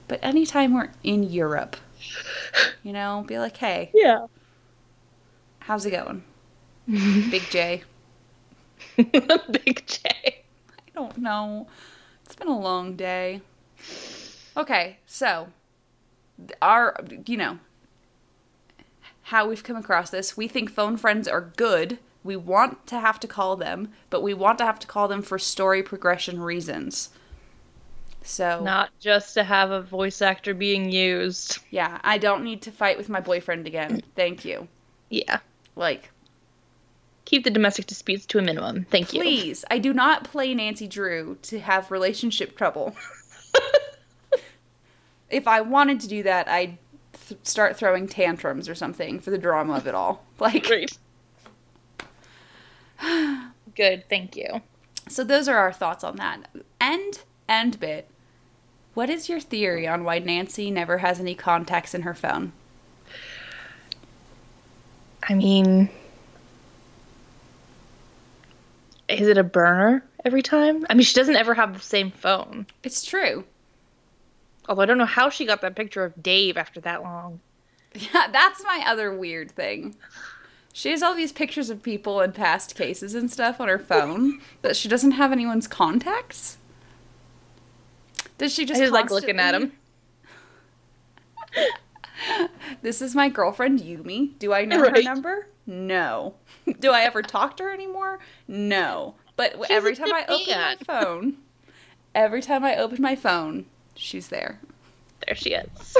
But 0.10 0.20
anytime 0.24 0.74
we're 0.74 0.92
in 1.04 1.24
Europe, 1.24 1.78
you 2.84 2.92
know, 2.94 3.24
be 3.28 3.40
like, 3.40 3.58
"Hey, 3.58 3.92
Yeah. 3.94 4.28
how's 5.60 5.86
it 5.86 5.92
going?" 5.92 6.24
Big 6.88 7.44
J. 7.50 7.84
Big 8.98 9.86
J. 9.88 10.10
I 10.78 10.92
don't 10.94 11.18
know. 11.18 11.68
It's 12.26 12.36
been 12.36 12.48
a 12.48 12.60
long 12.60 12.96
day. 12.96 13.42
Okay, 14.58 14.98
so 15.06 15.50
our 16.62 16.96
you 17.26 17.38
know 17.38 17.60
how 19.24 19.48
we've 19.48 19.64
come 19.64 19.76
across 19.76 20.10
this. 20.10 20.36
We 20.36 20.48
think 20.48 20.72
phone 20.72 20.98
friends 20.98 21.28
are 21.28 21.52
good. 21.56 22.00
We 22.24 22.36
want 22.36 22.86
to 22.88 23.00
have 23.00 23.20
to 23.22 23.28
call 23.28 23.56
them, 23.56 23.90
but 24.10 24.22
we 24.24 24.34
want 24.34 24.58
to 24.58 24.66
have 24.66 24.80
to 24.80 24.88
call 24.88 25.08
them 25.08 25.22
for 25.22 25.40
story 25.40 25.84
progression 25.84 26.42
reasons. 26.42 27.10
So, 28.22 28.62
Not 28.64 28.90
just 29.00 29.34
to 29.36 29.44
have 29.44 29.72
a 29.72 29.82
voice 29.82 30.22
actor 30.22 30.54
being 30.54 30.92
used. 30.92 31.60
yeah, 31.72 32.00
I 32.04 32.18
don't 32.18 32.44
need 32.44 32.62
to 32.64 32.72
fight 32.72 32.98
with 32.98 33.10
my 33.10 33.20
boyfriend 33.22 33.66
again. 33.66 34.02
Thank 34.16 34.46
you. 34.46 34.68
Yeah. 35.10 35.40
Like, 35.76 36.12
Keep 37.26 37.44
the 37.44 37.50
domestic 37.52 37.86
disputes 37.86 38.26
to 38.28 38.40
a 38.40 38.42
minimum. 38.42 38.86
Thank 38.90 39.14
you. 39.14 39.22
please, 39.22 39.64
I 39.70 39.78
do 39.78 39.94
not 39.94 40.24
play 40.24 40.54
Nancy 40.56 40.88
Drew 40.88 41.38
to 41.44 41.60
have 41.60 41.92
relationship 41.92 42.58
trouble. 42.58 42.96
if 45.30 45.48
I 45.48 45.62
wanted 45.62 46.00
to 46.02 46.08
do 46.08 46.24
that, 46.24 46.48
I'd 46.48 46.78
th- 47.28 47.40
start 47.44 47.78
throwing 47.78 48.08
tantrums 48.08 48.68
or 48.68 48.74
something 48.76 49.20
for 49.20 49.30
the 49.30 49.38
drama 49.38 49.74
of 49.76 49.88
it 49.88 49.94
all. 49.96 50.26
Like, 50.40 50.66
Great. 50.66 50.98
Good, 53.76 54.06
thank 54.10 54.36
you. 54.36 54.62
so 55.08 55.24
those 55.24 55.48
are 55.48 55.58
our 55.58 55.72
thoughts 55.74 56.04
on 56.04 56.16
that. 56.18 56.50
End 56.82 57.22
end 57.50 57.80
bit. 57.80 58.08
What 58.94 59.10
is 59.10 59.28
your 59.30 59.40
theory 59.40 59.88
on 59.88 60.04
why 60.04 60.20
Nancy 60.20 60.72
never 60.72 61.00
has 61.00 61.20
any 61.20 61.36
contacts 61.36 61.94
in 61.94 62.04
her 62.04 62.14
phone? 62.14 62.54
I 65.28 65.34
mean, 65.34 65.90
is 69.08 69.28
it 69.28 69.38
a 69.38 69.44
burner 69.44 70.04
every 70.24 70.42
time? 70.42 70.86
I 70.90 70.94
mean, 70.94 71.04
she 71.04 71.16
doesn't 71.16 71.36
ever 71.36 71.54
have 71.54 71.74
the 71.74 71.80
same 71.80 72.12
phone. 72.12 72.66
It's 72.84 73.06
true. 73.06 73.44
Although 74.68 74.84
I 74.84 74.86
don't 74.86 74.98
know 74.98 75.06
how 75.06 75.30
she 75.30 75.46
got 75.46 75.62
that 75.62 75.76
picture 75.76 76.04
of 76.04 76.22
Dave 76.22 76.58
after 76.58 76.80
that 76.82 77.02
long. 77.04 77.40
Yeah, 77.96 78.28
that's 78.32 78.64
my 78.64 78.84
other 78.86 79.12
weird 79.12 79.50
thing. 79.50 79.96
She 80.74 80.92
has 80.92 81.02
all 81.02 81.16
these 81.16 81.32
pictures 81.32 81.72
of 81.72 81.82
people 81.82 82.22
in 82.22 82.32
past 82.32 82.76
cases 82.76 83.16
and 83.16 83.32
stuff 83.32 83.60
on 83.60 83.68
her 83.68 83.80
phone, 83.80 84.40
but 84.62 84.76
she 84.76 84.88
doesn't 84.88 85.14
have 85.14 85.32
anyone's 85.32 85.68
contacts. 85.68 86.59
Does 88.40 88.54
she 88.54 88.66
just, 88.66 88.80
just 88.82 88.92
like 88.92 89.12
looking 89.12 89.40
at 89.40 89.54
him. 89.54 89.74
This 92.82 93.02
is 93.02 93.16
my 93.16 93.30
girlfriend 93.30 93.80
Yumi. 93.80 94.38
Do 94.40 94.54
I 94.54 94.66
know 94.66 94.80
her 94.80 95.02
number? 95.02 95.48
No. 95.66 96.36
Do 96.80 96.92
I 96.92 97.02
ever 97.02 97.22
talk 97.22 97.58
to 97.58 97.64
her 97.64 97.72
anymore? 97.74 98.20
No. 98.48 99.16
But 99.36 99.54
She's 99.54 99.66
every 99.70 99.96
time 99.96 100.14
I 100.14 100.26
open 100.28 100.48
my 100.56 100.76
phone, 100.86 101.38
every 102.14 102.42
time 102.42 102.64
I 102.66 102.76
open 102.76 103.02
my 103.02 103.16
phone, 103.16 103.66
she's 103.96 104.28
there. 104.30 104.60
There 105.26 105.36
she 105.36 105.52
is. 105.54 105.98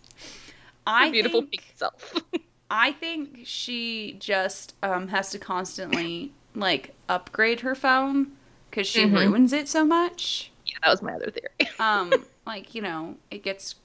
I 0.86 1.06
Her 1.06 1.12
beautiful 1.12 1.40
think, 1.42 1.50
pink 1.52 1.64
self. 1.76 2.14
I 2.70 2.92
think 2.92 3.40
she 3.44 4.16
just 4.20 4.74
um, 4.82 5.08
has 5.08 5.30
to 5.30 5.38
constantly 5.38 6.32
like 6.54 6.94
upgrade 7.08 7.60
her 7.60 7.74
phone 7.74 8.32
because 8.70 8.86
she 8.86 9.04
Mhm. 9.04 9.16
ruins 9.28 9.52
it 9.52 9.68
so 9.68 9.84
much. 9.84 10.50
That 10.82 10.90
was 10.90 11.02
my 11.02 11.12
other 11.12 11.30
theory. 11.30 11.70
Um, 11.80 12.12
like 12.46 12.74
you 12.74 12.82
know, 12.82 13.16
it 13.30 13.42
gets 13.42 13.76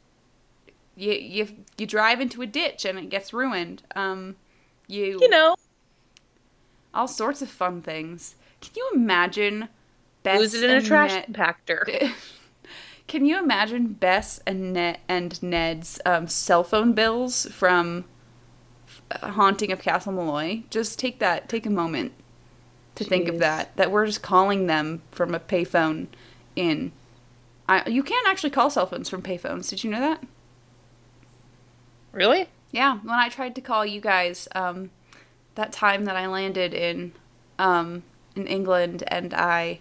you 0.95 1.13
you 1.13 1.47
you 1.77 1.85
drive 1.85 2.21
into 2.21 2.41
a 2.41 2.47
ditch 2.47 2.85
and 2.85 2.97
it 2.97 3.09
gets 3.09 3.33
ruined. 3.33 3.83
Um, 3.95 4.35
you 4.87 5.19
you 5.21 5.29
know, 5.29 5.55
all 6.93 7.07
sorts 7.07 7.41
of 7.41 7.49
fun 7.49 7.81
things. 7.81 8.35
Can 8.61 8.71
you 8.75 8.91
imagine 8.95 9.69
Bess 10.23 10.39
lose 10.39 10.53
it 10.53 10.69
in 10.69 10.77
a 10.77 10.81
trash 10.81 11.11
Ned- 11.11 11.27
compactor. 11.33 12.11
Can 13.07 13.25
you 13.25 13.37
imagine 13.37 13.93
Bess 13.93 14.39
and 14.47 14.73
Ned 14.73 14.99
and 15.09 15.41
Ned's 15.43 15.99
um, 16.05 16.27
cell 16.27 16.63
phone 16.63 16.93
bills 16.93 17.45
from 17.51 18.05
uh, 19.11 19.31
Haunting 19.31 19.71
of 19.71 19.81
Castle 19.81 20.13
Malloy? 20.13 20.63
Just 20.69 20.97
take 20.97 21.19
that, 21.19 21.49
take 21.49 21.65
a 21.65 21.69
moment 21.69 22.13
to 22.95 23.03
think 23.03 23.27
of 23.27 23.39
that. 23.39 23.75
That 23.75 23.91
we're 23.91 24.05
just 24.05 24.21
calling 24.21 24.67
them 24.67 25.01
from 25.11 25.35
a 25.35 25.39
payphone 25.39 26.07
in. 26.55 26.91
I, 27.67 27.87
you 27.89 28.03
can 28.03 28.23
actually 28.27 28.49
call 28.49 28.69
cell 28.69 28.85
phones 28.85 29.09
from 29.09 29.21
payphones. 29.21 29.69
Did 29.69 29.83
you 29.83 29.89
know 29.89 29.99
that? 29.99 30.23
Really? 32.11 32.47
Yeah, 32.71 32.99
when 32.99 33.19
I 33.19 33.29
tried 33.29 33.55
to 33.55 33.61
call 33.61 33.85
you 33.85 34.01
guys 34.01 34.47
um, 34.55 34.91
that 35.55 35.71
time 35.71 36.05
that 36.05 36.15
I 36.15 36.27
landed 36.27 36.73
in 36.73 37.13
um, 37.59 38.03
in 38.35 38.47
England 38.47 39.03
and 39.07 39.33
I 39.33 39.79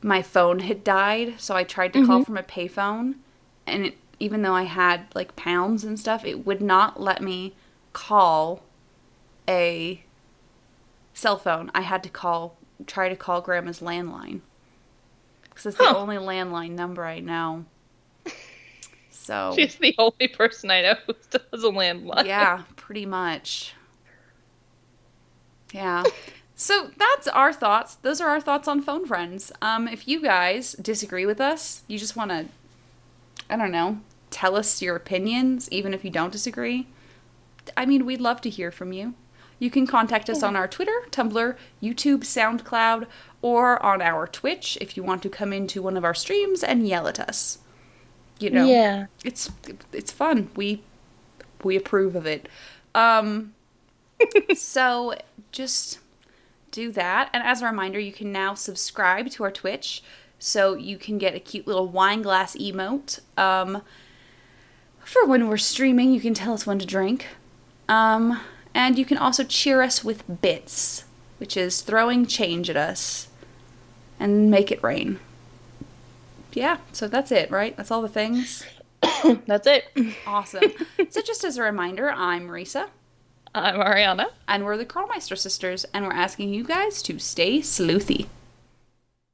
my 0.00 0.22
phone 0.22 0.60
had 0.60 0.84
died, 0.84 1.34
so 1.38 1.56
I 1.56 1.64
tried 1.64 1.92
to 1.94 2.06
call 2.06 2.24
from 2.24 2.36
a 2.36 2.42
payphone, 2.42 3.16
and 3.66 3.86
it, 3.86 3.98
even 4.20 4.42
though 4.42 4.54
I 4.54 4.62
had 4.64 5.06
like 5.14 5.34
pounds 5.34 5.82
and 5.82 5.98
stuff, 5.98 6.24
it 6.24 6.46
would 6.46 6.62
not 6.62 7.00
let 7.00 7.20
me 7.20 7.54
call 7.92 8.62
a 9.48 10.02
cell 11.14 11.38
phone. 11.38 11.70
I 11.74 11.80
had 11.80 12.02
to 12.04 12.08
call 12.08 12.56
try 12.86 13.08
to 13.08 13.16
call 13.16 13.40
grandma's 13.40 13.80
landline 13.80 14.40
because 15.58 15.74
it's 15.74 15.78
the 15.78 15.96
only 15.96 16.16
landline 16.16 16.70
number 16.70 17.04
I 17.04 17.18
know. 17.18 17.64
So 19.10 19.52
She's 19.56 19.74
the 19.74 19.92
only 19.98 20.28
person 20.28 20.70
I 20.70 20.82
know 20.82 20.94
who 21.04 21.14
still 21.20 21.40
has 21.52 21.64
a 21.64 21.66
landline. 21.66 22.26
yeah, 22.26 22.62
pretty 22.76 23.06
much. 23.06 23.74
Yeah. 25.72 26.04
So 26.54 26.92
that's 26.96 27.26
our 27.26 27.52
thoughts. 27.52 27.96
Those 27.96 28.20
are 28.20 28.28
our 28.28 28.40
thoughts 28.40 28.68
on 28.68 28.82
phone 28.82 29.04
friends. 29.04 29.50
Um, 29.60 29.88
if 29.88 30.06
you 30.06 30.22
guys 30.22 30.74
disagree 30.74 31.26
with 31.26 31.40
us, 31.40 31.82
you 31.88 31.98
just 31.98 32.14
want 32.14 32.30
to, 32.30 32.46
I 33.50 33.56
don't 33.56 33.72
know, 33.72 33.98
tell 34.30 34.54
us 34.54 34.80
your 34.80 34.94
opinions, 34.94 35.68
even 35.72 35.92
if 35.92 36.04
you 36.04 36.10
don't 36.10 36.30
disagree. 36.32 36.86
I 37.76 37.84
mean, 37.84 38.06
we'd 38.06 38.20
love 38.20 38.40
to 38.42 38.50
hear 38.50 38.70
from 38.70 38.92
you. 38.92 39.14
You 39.58 39.70
can 39.70 39.86
contact 39.86 40.30
us 40.30 40.42
on 40.42 40.54
our 40.54 40.68
Twitter, 40.68 40.92
Tumblr, 41.10 41.56
YouTube, 41.82 42.20
SoundCloud, 42.20 43.06
or 43.42 43.82
on 43.84 44.00
our 44.00 44.26
Twitch 44.26 44.78
if 44.80 44.96
you 44.96 45.02
want 45.02 45.22
to 45.22 45.28
come 45.28 45.52
into 45.52 45.82
one 45.82 45.96
of 45.96 46.04
our 46.04 46.14
streams 46.14 46.62
and 46.62 46.86
yell 46.86 47.08
at 47.08 47.18
us. 47.18 47.58
You 48.38 48.50
know, 48.50 48.66
Yeah. 48.66 49.06
it's 49.24 49.50
it's 49.92 50.12
fun. 50.12 50.50
We 50.54 50.82
we 51.64 51.74
approve 51.76 52.14
of 52.14 52.24
it. 52.26 52.48
Um 52.94 53.54
so 54.56 55.14
just 55.50 55.98
do 56.70 56.92
that. 56.92 57.30
And 57.32 57.42
as 57.42 57.62
a 57.62 57.66
reminder, 57.66 57.98
you 57.98 58.12
can 58.12 58.30
now 58.30 58.54
subscribe 58.54 59.28
to 59.30 59.42
our 59.44 59.50
Twitch 59.50 60.02
so 60.38 60.74
you 60.74 60.98
can 60.98 61.18
get 61.18 61.34
a 61.34 61.40
cute 61.40 61.66
little 61.66 61.88
wine 61.88 62.22
glass 62.22 62.54
emote. 62.56 63.18
Um 63.36 63.82
for 65.00 65.24
when 65.24 65.48
we're 65.48 65.56
streaming, 65.56 66.12
you 66.12 66.20
can 66.20 66.34
tell 66.34 66.52
us 66.52 66.64
when 66.66 66.78
to 66.78 66.86
drink. 66.86 67.26
Um 67.88 68.40
and 68.74 68.98
you 68.98 69.04
can 69.04 69.18
also 69.18 69.44
cheer 69.44 69.82
us 69.82 70.04
with 70.04 70.40
bits, 70.40 71.04
which 71.38 71.56
is 71.56 71.80
throwing 71.80 72.26
change 72.26 72.68
at 72.70 72.76
us 72.76 73.28
and 74.20 74.50
make 74.50 74.70
it 74.70 74.82
rain. 74.82 75.20
Yeah, 76.52 76.78
so 76.92 77.08
that's 77.08 77.30
it, 77.30 77.50
right? 77.50 77.76
That's 77.76 77.90
all 77.90 78.02
the 78.02 78.08
things. 78.08 78.64
That's 79.46 79.66
it. 79.68 79.84
Awesome. 80.26 80.72
so, 81.10 81.22
just 81.22 81.44
as 81.44 81.56
a 81.56 81.62
reminder, 81.62 82.10
I'm 82.10 82.48
Marisa, 82.48 82.88
I'm 83.54 83.76
Ariana. 83.76 84.26
and 84.48 84.64
we're 84.64 84.76
the 84.76 84.84
Carlmeister 84.84 85.36
sisters, 85.36 85.84
and 85.94 86.04
we're 86.04 86.12
asking 86.12 86.52
you 86.52 86.64
guys 86.64 87.00
to 87.02 87.18
stay 87.20 87.60
sleuthy. 87.60 88.26